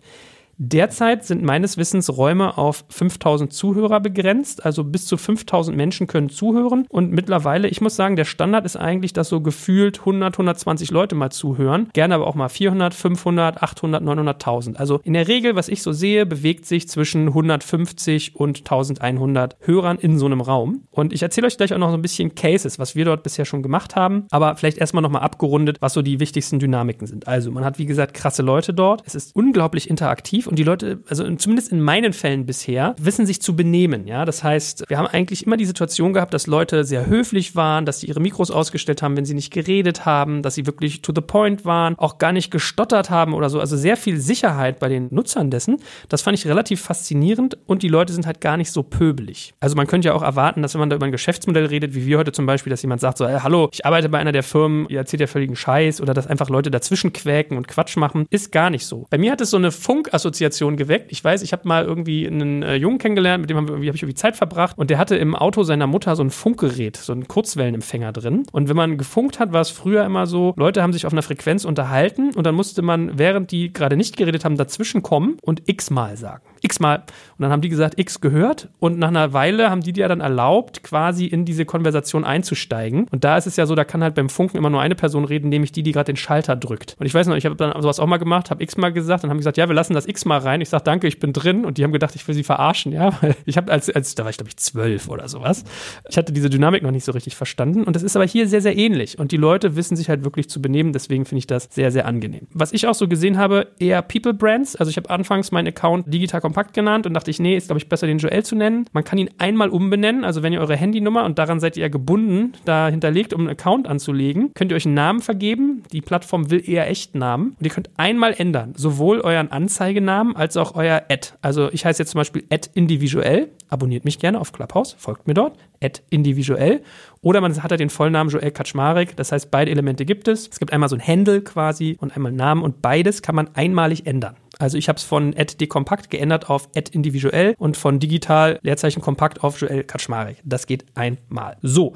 Derzeit 0.64 1.26
sind 1.26 1.42
meines 1.42 1.78
Wissens 1.78 2.16
Räume 2.16 2.56
auf 2.56 2.86
5000 2.90 3.52
Zuhörer 3.52 4.00
begrenzt, 4.00 4.64
also 4.64 4.84
bis 4.84 5.08
zu 5.08 5.18
5000 5.18 5.76
Menschen 5.76 6.06
können 6.06 6.30
zuhören. 6.30 6.86
Und 6.88 7.12
mittlerweile, 7.12 7.68
ich 7.68 7.82
muss 7.82 7.96
sagen, 7.96 8.16
der 8.16 8.26
Standard 8.26 8.64
ist 8.64 8.76
eigentlich, 8.76 9.12
dass 9.12 9.30
so 9.30 9.42
gefühlt 9.42 10.02
100, 10.02 10.36
120 10.36 10.92
Leute 10.92 11.16
mal 11.16 11.32
zuhören. 11.32 11.90
Gerne 11.94 12.14
aber 12.14 12.28
auch 12.28 12.36
mal 12.36 12.48
400, 12.48 12.94
500, 12.94 13.64
800, 13.64 14.04
900.000. 14.04 14.76
Also 14.76 15.00
in 15.04 15.14
der 15.14 15.28
Regel, 15.28 15.56
was 15.56 15.68
ich 15.68 15.82
so 15.82 15.94
sehe, 15.94 16.28
bewegt 16.28 16.68
sich 16.68 16.88
zwischen 16.88 17.30
150 17.30 18.36
und 18.36 18.60
1100 18.60 19.58
Hörern 19.62 19.98
in 19.98 20.20
so 20.20 20.28
einem 20.28 20.42
Raum. 20.42 20.84
Und 20.92 21.12
ich 21.12 21.24
erzähle 21.24 21.48
euch 21.48 21.58
gleich 21.58 21.74
auch 21.74 21.80
noch 21.80 21.90
so 21.90 21.98
ein 21.98 22.04
bisschen 22.04 22.36
Cases, 22.36 22.78
was 22.78 22.96
wir 22.96 23.06
dort 23.06 23.24
bisher 23.24 23.46
schon 23.46 23.64
gemacht 23.64 23.96
haben. 23.96 24.28
Aber 24.30 24.56
vielleicht 24.58 24.78
erstmal 24.78 25.02
nochmal 25.02 25.24
abgerundet, 25.24 25.78
was 25.82 25.94
so 25.94 26.04
die 26.04 26.20
wichtigsten 26.20 26.60
Dynamiken 26.60 27.08
sind. 27.08 27.28
Also 27.28 27.50
man 27.50 27.66
hat, 27.66 27.80
wie 27.80 27.88
gesagt, 27.88 28.14
krasse 28.14 28.44
Leute 28.44 28.76
dort. 28.76 29.02
Es 29.08 29.16
ist 29.16 29.36
unglaublich 29.36 29.90
interaktiv 29.90 30.51
und 30.52 30.58
die 30.58 30.64
Leute, 30.64 31.00
also 31.08 31.24
zumindest 31.36 31.72
in 31.72 31.80
meinen 31.80 32.12
Fällen 32.12 32.46
bisher, 32.46 32.94
wissen 33.00 33.26
sich 33.26 33.42
zu 33.42 33.56
benehmen. 33.56 34.06
Ja, 34.06 34.26
das 34.26 34.44
heißt, 34.44 34.84
wir 34.90 34.98
haben 34.98 35.08
eigentlich 35.08 35.46
immer 35.46 35.56
die 35.56 35.66
Situation 35.66 36.12
gehabt, 36.12 36.34
dass 36.34 36.46
Leute 36.46 36.84
sehr 36.84 37.06
höflich 37.06 37.56
waren, 37.56 37.86
dass 37.86 38.02
sie 38.02 38.08
ihre 38.08 38.20
Mikros 38.20 38.52
ausgestellt 38.52 39.02
haben, 39.02 39.16
wenn 39.16 39.24
sie 39.24 39.34
nicht 39.34 39.54
geredet 39.54 40.06
haben, 40.06 40.42
dass 40.42 40.56
sie 40.56 40.66
wirklich 40.66 41.02
to 41.02 41.14
the 41.16 41.22
point 41.22 41.64
waren, 41.64 41.98
auch 41.98 42.18
gar 42.18 42.34
nicht 42.34 42.52
gestottert 42.52 43.10
haben 43.10 43.34
oder 43.34 43.50
so. 43.50 43.62
Also 43.62 43.78
sehr 43.78 43.96
viel 43.96 44.20
Sicherheit 44.20 44.80
bei 44.80 44.90
den 44.90 45.08
Nutzern 45.10 45.52
dessen. 45.52 45.78
Das 46.10 46.22
fand 46.22 46.38
ich 46.38 46.46
relativ 46.46 46.82
faszinierend 46.82 47.58
und 47.66 47.82
die 47.82 47.88
Leute 47.88 48.12
sind 48.12 48.26
halt 48.26 48.42
gar 48.42 48.58
nicht 48.58 48.74
so 48.74 48.84
pöbelig. 48.84 49.54
Also 49.62 49.78
man 49.78 49.88
könnte 49.88 50.10
ja 50.10 50.14
auch 50.14 50.22
erwarten, 50.22 50.62
dass 50.62 50.74
wenn 50.74 50.80
man 50.80 50.90
da 50.90 50.98
über 50.98 51.06
ein 51.06 51.14
Geschäftsmodell 51.14 51.68
redet, 51.68 51.96
wie 51.96 52.06
wir 52.06 52.18
heute 52.18 52.34
zum 52.34 52.46
Beispiel, 52.46 52.72
dass 52.72 52.82
jemand 52.82 53.00
sagt 53.00 53.20
so, 53.20 53.26
hey, 53.26 53.40
hallo, 53.42 53.70
ich 53.72 53.86
arbeite 53.86 54.10
bei 54.10 54.20
einer 54.20 54.34
der 54.34 54.44
Firmen, 54.44 54.86
ihr 54.90 54.98
erzählt 55.00 55.22
ja 55.22 55.28
völligen 55.28 55.56
Scheiß 55.56 56.02
oder 56.02 56.14
dass 56.14 56.28
einfach 56.28 56.50
Leute 56.50 56.70
dazwischen 56.70 57.14
quäken 57.14 57.56
und 57.56 57.70
Quatsch 57.70 57.96
machen, 57.96 58.26
ist 58.30 58.52
gar 58.52 58.70
nicht 58.70 58.86
so. 58.86 59.08
Bei 59.10 59.18
mir 59.18 59.32
hat 59.32 59.40
es 59.40 59.52
so 59.52 59.58
eine 59.58 59.72
Funkassoziation 59.72 60.31
Assoziation 60.32 60.78
geweckt. 60.78 61.12
Ich 61.12 61.24
weiß, 61.24 61.42
ich 61.42 61.52
habe 61.52 61.68
mal 61.68 61.84
irgendwie 61.84 62.26
einen 62.26 62.64
äh, 62.64 62.76
Jungen 62.76 62.98
kennengelernt, 62.98 63.42
mit 63.42 63.50
dem 63.50 63.58
habe 63.58 63.74
hab 63.74 63.82
ich 63.82 64.02
irgendwie 64.02 64.16
Zeit 64.16 64.36
verbracht 64.36 64.78
und 64.78 64.90
der 64.90 64.98
hatte 64.98 65.16
im 65.16 65.36
Auto 65.36 65.64
seiner 65.64 65.88
Mutter 65.88 66.16
so 66.16 66.24
ein 66.24 66.30
Funkgerät, 66.30 66.98
so 66.98 67.12
einen 67.14 67.28
Kurzwellenempfänger 67.28 68.14
drin. 68.14 68.44
Und 68.52 68.70
wenn 68.70 68.76
man 68.76 68.98
gefunkt 68.98 69.40
hat, 69.40 69.52
war 69.52 69.62
es 69.62 69.70
früher 69.70 70.06
immer 70.06 70.28
so, 70.28 70.54
Leute 70.56 70.82
haben 70.82 70.94
sich 70.94 71.06
auf 71.06 71.12
einer 71.12 71.22
Frequenz 71.22 71.66
unterhalten 71.66 72.32
und 72.34 72.46
dann 72.46 72.56
musste 72.56 72.82
man, 72.82 73.18
während 73.18 73.52
die 73.52 73.74
gerade 73.74 73.98
nicht 73.98 74.18
geredet 74.18 74.46
haben, 74.46 74.58
dazwischen 74.58 75.04
kommen 75.04 75.38
und 75.42 75.68
x-mal 75.68 76.18
sagen 76.18 76.44
x-mal. 76.62 76.98
Und 76.98 77.42
dann 77.44 77.52
haben 77.52 77.62
die 77.62 77.70
gesagt, 77.70 78.00
x 78.00 78.22
gehört. 78.22 78.70
Und 78.80 79.00
nach 79.00 79.10
einer 79.10 79.34
Weile 79.34 79.70
haben 79.70 79.82
die 79.82 79.94
dir 79.94 80.08
dann 80.08 80.22
erlaubt, 80.22 80.84
quasi 80.84 81.26
in 81.26 81.46
diese 81.46 81.66
Konversation 81.66 82.24
einzusteigen. 82.24 83.08
Und 83.12 83.24
da 83.24 83.38
ist 83.38 83.48
es 83.48 83.56
ja 83.56 83.66
so, 83.66 83.76
da 83.76 83.84
kann 83.84 84.04
halt 84.04 84.16
beim 84.16 84.30
Funken 84.30 84.58
immer 84.58 84.70
nur 84.70 84.82
eine 84.82 84.96
Person 84.96 85.26
reden, 85.26 85.50
nämlich 85.50 85.72
die, 85.72 85.84
die 85.84 85.92
gerade 85.92 86.14
den 86.14 86.18
Schalter 86.18 86.56
drückt. 86.56 86.96
Und 87.00 87.06
ich 87.06 87.14
weiß 87.14 87.28
noch, 87.28 87.36
ich 87.36 87.46
habe 87.46 87.56
dann 87.56 87.80
sowas 87.82 88.00
auch 88.00 88.08
mal 88.08 88.18
gemacht, 88.18 88.52
habe 88.52 88.64
x-mal 88.64 88.94
gesagt, 88.94 89.24
dann 89.24 89.30
haben 89.30 89.38
die 89.38 89.42
gesagt, 89.42 89.58
ja, 89.58 89.68
wir 89.68 89.76
lassen 89.76 89.94
das 89.94 90.08
x-mal 90.22 90.40
rein. 90.40 90.62
Ich 90.62 90.70
sage, 90.70 90.84
danke, 90.84 91.08
ich 91.08 91.20
bin 91.20 91.34
drin. 91.34 91.66
Und 91.66 91.78
die 91.78 91.84
haben 91.84 91.92
gedacht, 91.92 92.16
ich 92.16 92.28
will 92.28 92.36
sie 92.36 92.44
verarschen, 92.44 92.92
ja. 92.92 93.12
Ich 93.46 93.58
habe 93.58 93.72
als, 93.72 93.90
als, 93.90 94.16
da 94.16 94.24
war 94.24 94.30
ich 94.30 94.38
glaube 94.38 94.50
ich 94.50 94.58
zwölf 94.58 95.10
oder 95.10 95.28
sowas. 95.28 95.64
Ich 96.10 96.18
hatte 96.18 96.32
diese 96.32 96.50
Dynamik 96.50 96.84
noch 96.84 96.92
nicht 96.92 97.04
so 97.04 97.12
richtig 97.12 97.36
verstanden. 97.36 97.84
Und 97.84 97.96
das 97.96 98.04
ist 98.04 98.16
aber 98.16 98.26
hier 98.26 98.48
sehr, 98.48 98.62
sehr 98.62 98.78
ähnlich. 98.78 99.18
Und 99.20 99.32
die 99.32 99.38
Leute 99.38 99.76
wissen 99.76 99.96
sich 99.96 100.10
halt 100.10 100.24
wirklich 100.24 100.50
zu 100.50 100.62
benehmen. 100.62 100.94
Deswegen 100.94 101.26
finde 101.26 101.40
ich 101.40 101.48
das 101.48 101.68
sehr, 101.72 101.92
sehr 101.92 102.06
angenehm. 102.06 102.48
Was 102.54 102.72
ich 102.72 102.88
auch 102.88 102.94
so 102.94 103.08
gesehen 103.08 103.38
habe, 103.38 103.68
eher 103.80 104.02
People 104.02 104.34
Brands. 104.34 104.76
Also 104.76 104.90
ich 104.90 104.98
habe 104.98 105.10
anfangs 105.10 105.52
meinen 105.52 105.68
Account 105.68 106.14
digital 106.14 106.42
kompakt 106.42 106.74
genannt 106.74 107.08
und 107.08 107.14
dachte 107.14 107.32
ich, 107.32 107.40
nee, 107.40 107.58
ist 107.58 107.68
glaube 107.68 107.80
ich 107.80 107.90
besser 107.90 108.08
den 108.08 108.20
Joel 108.20 108.44
zu 108.44 108.56
nennen. 108.56 108.86
Man 108.94 109.04
kann 109.04 109.18
ihn 109.18 109.30
einmal 109.38 109.70
umbenennen, 109.70 110.24
also 110.24 110.44
wenn 110.44 110.54
ihr 110.54 110.62
eure 110.62 110.76
Handynummer 110.76 111.26
und 111.26 111.40
daran 111.40 111.60
seid 111.60 111.78
ihr 111.78 111.90
gebunden, 111.90 112.54
da 112.66 112.90
hinterlegt, 112.90 113.34
um 113.34 113.42
einen 113.42 113.50
Account 113.50 113.88
anzulegen, 113.88 114.54
könnt 114.54 114.72
ihr 114.72 114.76
euch 114.76 114.86
einen 114.86 114.96
Namen 114.96 115.22
vergeben. 115.22 115.84
Die 115.92 116.02
Plattform 116.02 116.52
will 116.52 116.68
eher 116.68 116.90
Echtnamen 116.90 117.56
und 117.60 117.66
ihr 117.66 117.72
könnt 117.72 117.90
einmal 117.98 118.34
ändern, 118.38 118.74
sowohl 118.76 119.22
euren 119.22 119.52
Anzeigenamen 119.52 120.11
Vollnamen 120.12 120.36
als 120.36 120.58
auch 120.58 120.76
euer 120.76 121.04
Ad. 121.10 121.30
Also 121.42 121.72
ich 121.72 121.86
heiße 121.86 122.02
jetzt 122.02 122.12
zum 122.12 122.20
Beispiel 122.20 122.44
Ad 122.50 122.70
individuell. 122.74 123.50
Abonniert 123.70 124.04
mich 124.04 124.20
gerne 124.20 124.42
auf 124.42 124.52
Clubhouse, 124.52 124.94
folgt 124.98 125.28
mir 125.28 125.34
dort. 125.34 125.58
Ad 125.82 126.02
individuell. 126.10 126.82
Oder 127.22 127.40
man 127.40 127.64
hat 127.64 127.72
ja 127.72 127.78
den 127.78 127.90
Vollnamen 127.90 128.30
Joel 128.30 128.52
Kaczmarek. 128.52 129.16
Das 129.16 129.32
heißt, 129.32 129.50
beide 129.52 129.72
Elemente 129.72 130.06
gibt 130.06 130.28
es. 130.28 130.50
Es 130.50 130.60
gibt 130.60 130.74
einmal 130.74 130.90
so 130.90 130.98
ein 130.98 131.08
Handle 131.08 131.42
quasi 131.42 131.98
und 132.00 132.16
einmal 132.16 132.34
Namen 132.34 132.62
und 132.62 132.82
beides 132.82 133.22
kann 133.22 133.36
man 133.36 133.56
einmalig 133.56 134.06
ändern. 134.06 134.36
Also 134.60 134.78
ich 134.78 134.90
habe 134.90 134.98
es 134.98 135.04
von 135.04 135.34
Ad 135.38 135.56
dekompakt 135.60 136.10
geändert 136.10 136.50
auf 136.50 136.68
Ad 136.76 136.92
individuell 136.94 137.56
und 137.58 137.78
von 137.78 138.00
digital 138.00 138.60
Leerzeichen 138.62 139.02
kompakt 139.02 139.44
auf 139.44 139.62
Joel 139.62 139.84
Kaczmarek. 139.84 140.38
Das 140.44 140.68
geht 140.68 140.86
einmal. 140.96 141.58
So. 141.62 141.94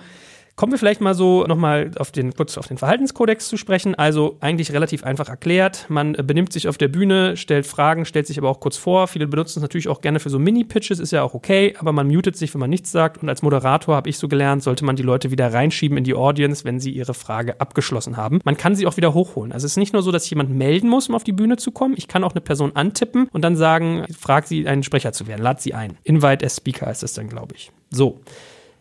Kommen 0.55 0.71
wir 0.71 0.79
vielleicht 0.79 1.01
mal 1.01 1.13
so 1.13 1.43
nochmal 1.43 1.91
auf 1.97 2.11
den, 2.11 2.33
kurz 2.33 2.57
auf 2.57 2.67
den 2.67 2.77
Verhaltenskodex 2.77 3.49
zu 3.49 3.57
sprechen. 3.57 3.93
Also 3.93 4.37
eigentlich 4.39 4.71
relativ 4.71 5.03
einfach 5.03 5.27
erklärt. 5.27 5.85
Man 5.89 6.15
äh, 6.15 6.23
benimmt 6.23 6.53
sich 6.53 6.69
auf 6.69 6.77
der 6.77 6.87
Bühne, 6.87 7.35
stellt 7.35 7.65
Fragen, 7.65 8.05
stellt 8.05 8.25
sich 8.25 8.37
aber 8.37 8.49
auch 8.49 8.61
kurz 8.61 8.77
vor. 8.77 9.07
Viele 9.09 9.27
benutzen 9.27 9.59
es 9.59 9.63
natürlich 9.63 9.89
auch 9.89 9.99
gerne 9.99 10.21
für 10.21 10.29
so 10.29 10.39
Mini-Pitches, 10.39 10.99
ist 10.99 11.11
ja 11.11 11.23
auch 11.23 11.33
okay, 11.33 11.75
aber 11.77 11.91
man 11.91 12.07
mutet 12.07 12.37
sich, 12.37 12.53
wenn 12.53 12.61
man 12.61 12.69
nichts 12.69 12.89
sagt. 12.89 13.21
Und 13.21 13.27
als 13.27 13.41
Moderator 13.41 13.97
habe 13.97 14.07
ich 14.07 14.17
so 14.17 14.29
gelernt, 14.29 14.63
sollte 14.63 14.85
man 14.85 14.95
die 14.95 15.03
Leute 15.03 15.29
wieder 15.29 15.51
reinschieben 15.51 15.97
in 15.97 16.05
die 16.05 16.13
Audience, 16.13 16.63
wenn 16.63 16.79
sie 16.79 16.91
ihre 16.91 17.13
Frage 17.13 17.59
abgeschlossen 17.59 18.15
haben. 18.15 18.39
Man 18.45 18.55
kann 18.55 18.75
sie 18.75 18.87
auch 18.87 18.95
wieder 18.95 19.13
hochholen. 19.13 19.51
Also 19.51 19.65
es 19.65 19.73
ist 19.73 19.77
nicht 19.77 19.91
nur 19.91 20.03
so, 20.03 20.11
dass 20.13 20.29
jemand 20.29 20.51
melden 20.51 20.87
muss, 20.87 21.09
um 21.09 21.15
auf 21.15 21.25
die 21.25 21.33
Bühne 21.33 21.57
zu 21.57 21.71
kommen. 21.71 21.95
Ich 21.97 22.07
kann 22.07 22.23
auch 22.23 22.31
eine 22.31 22.41
Person 22.41 22.71
antippen 22.77 23.27
und 23.33 23.41
dann 23.41 23.57
sagen, 23.57 24.05
frag 24.17 24.47
sie, 24.47 24.65
einen 24.69 24.83
Sprecher 24.83 25.11
zu 25.11 25.27
werden, 25.27 25.41
lad 25.41 25.61
sie 25.61 25.73
ein. 25.73 25.97
Invite 26.03 26.45
as 26.45 26.55
Speaker 26.55 26.89
ist 26.89 27.03
das 27.03 27.11
dann, 27.11 27.27
glaube 27.27 27.55
ich. 27.55 27.73
So. 27.89 28.21